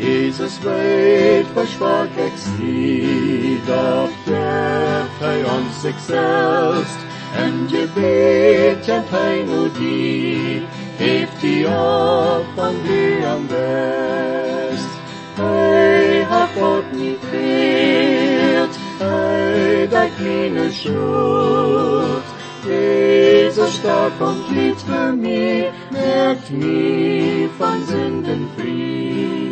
Jesus 0.00 0.58
weet 0.58 1.46
versprach 1.52 2.04
ik 2.04 2.32
zie, 2.36 3.60
dat 3.66 4.10
geeft 4.24 5.18
hij 5.18 5.44
ons 5.44 5.80
zichzelf. 5.80 6.96
En 7.36 7.68
je 7.68 7.88
weet, 7.94 8.84
kent 8.84 9.10
hij 9.10 9.42
nu 9.42 9.70
die, 9.78 10.62
heeft 10.96 11.40
die 11.40 11.66
op 11.66 12.44
van 12.54 12.74
wie 12.82 13.26
am 13.26 13.46
best. 13.46 14.88
Hij 15.34 16.22
hat 16.28 16.48
God 16.58 16.92
niet 16.92 17.18
veert, 17.30 18.76
hij 18.98 19.88
dat 19.88 20.08
meine 20.18 20.72
schuld. 20.72 22.22
Jezus 22.66 23.74
starb 23.76 24.20
und 24.20 24.50
litt 24.50 24.80
für 24.80 25.12
mich, 25.12 25.70
merkt 25.90 26.50
mich 26.50 27.48
von 27.58 27.86
Sünden 27.86 28.48
frei. 28.54 29.49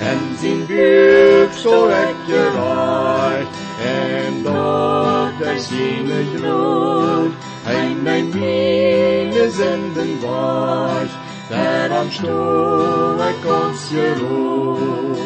En 0.00 0.18
zijn 0.40 0.66
buik 0.66 1.52
zo 1.52 1.88
ik 1.88 2.16
gereicht, 2.26 3.48
en 3.84 4.42
dat 4.42 5.46
hij 5.46 5.58
zijn 5.58 6.26
groot, 6.36 7.30
hij 7.62 7.94
mijn 8.02 8.28
mine 8.28 9.50
zenden 9.50 10.20
was, 10.20 11.08
daarom 11.48 12.10
stoel 12.10 13.14
ik 13.14 13.44
ons 13.64 13.88
gerood. 13.88 15.18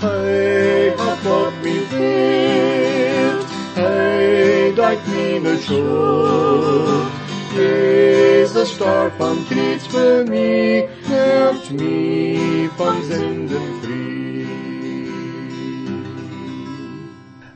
Hij 0.00 0.94
hat 0.96 1.18
God 1.24 1.52
mij 1.62 1.82
veert, 1.88 3.44
hij 3.74 4.72
dat 4.74 4.98
mine 5.06 5.56
schuld. 5.60 7.18
Jezus 7.54 8.70
starb 8.70 9.20
am 9.20 9.44
Kreuz 9.48 9.86
für 9.86 10.24
mich, 10.28 10.84
macht 11.20 11.70
mich 11.72 12.70
von 12.76 13.02
Sünden 13.02 13.66
frei. 13.82 14.10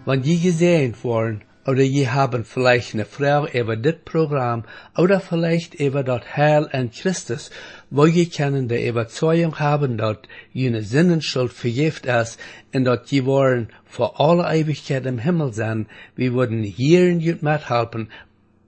Wenn 0.06 0.22
die 0.22 0.40
gesehen 0.40 0.94
worden, 1.02 1.42
oder 1.66 1.82
je 1.82 2.08
haben 2.08 2.44
vielleicht 2.44 2.92
eine 2.92 3.06
Frau 3.06 3.46
über 3.46 3.76
das 3.76 3.94
Programm, 4.04 4.64
oder 4.98 5.18
vielleicht 5.18 5.74
über 5.74 6.02
das 6.04 6.36
Heil 6.36 6.68
in 6.72 6.90
Christus, 6.90 7.50
wo 7.90 8.04
je 8.04 8.26
können 8.26 8.68
die 8.68 8.86
Überzeugung 8.86 9.58
haben, 9.58 9.96
dass 9.96 10.18
jene 10.52 10.82
Sinnenschuld 10.82 11.52
vergift 11.52 12.04
ist, 12.04 12.38
und 12.74 12.84
dass 12.84 13.10
je 13.10 13.24
wollen 13.24 13.68
vor 13.86 14.20
alle 14.20 14.44
Ewigkeit 14.54 15.06
im 15.06 15.18
Himmel 15.18 15.54
sein, 15.54 15.86
wir 16.16 16.34
würden 16.34 16.62
hier 16.62 17.08
in 17.08 17.20
jut 17.20 17.42
mithelfen, 17.42 18.10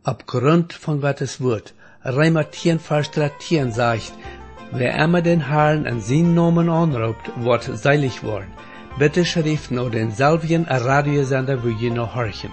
aufgrund 0.04 0.72
von 0.72 1.02
Gottes 1.02 1.40
Wort. 1.42 1.74
Reimer 2.02 2.50
10, 2.50 2.78
Vers 2.78 3.10
13 3.10 3.72
sagt, 3.72 4.12
wer 4.72 4.94
immer 5.04 5.22
den 5.22 5.48
Herrn 5.48 5.84
in 5.86 6.00
seinen 6.00 6.34
Namen 6.34 6.68
anruft, 6.68 7.30
wird 7.36 7.64
seilig 7.64 8.22
worden. 8.22 8.52
Bitte 8.98 9.24
schrift 9.24 9.70
nur 9.70 9.90
den 9.90 10.10
selben 10.10 10.64
Radiosender, 10.64 11.62
wo 11.62 11.68
je 11.68 11.90
noch 11.90 12.14
horchen. 12.14 12.52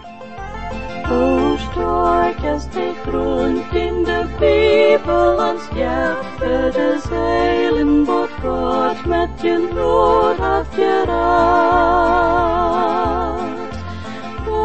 O 1.09 1.57
stark 1.57 2.43
is 2.55 2.67
de 2.69 2.93
grond 3.03 3.73
in 3.73 4.03
de 4.03 4.25
Bibel 4.39 5.33
ja, 5.75 6.15
het 6.39 6.75
is 6.75 7.03
heilen 7.09 8.05
wat 8.05 8.29
God 8.41 9.05
met 9.05 9.29
je 9.41 9.57
heeft 10.39 10.73
geraakt. 10.73 12.42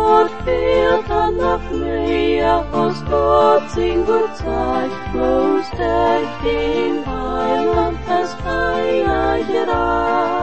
Tot 0.08 0.30
féltan 0.44 1.34
nap 1.34 1.60
mélye, 1.70 2.54
az 2.70 3.02
tot 3.08 3.68
szingur 3.68 4.30
cáj, 4.34 4.88
Lóz 5.12 5.68
tertén 5.68 7.04
hajlant, 7.04 8.08
ez 8.08 8.34
fájjá 8.34 9.36
gyaráj. 9.52 10.37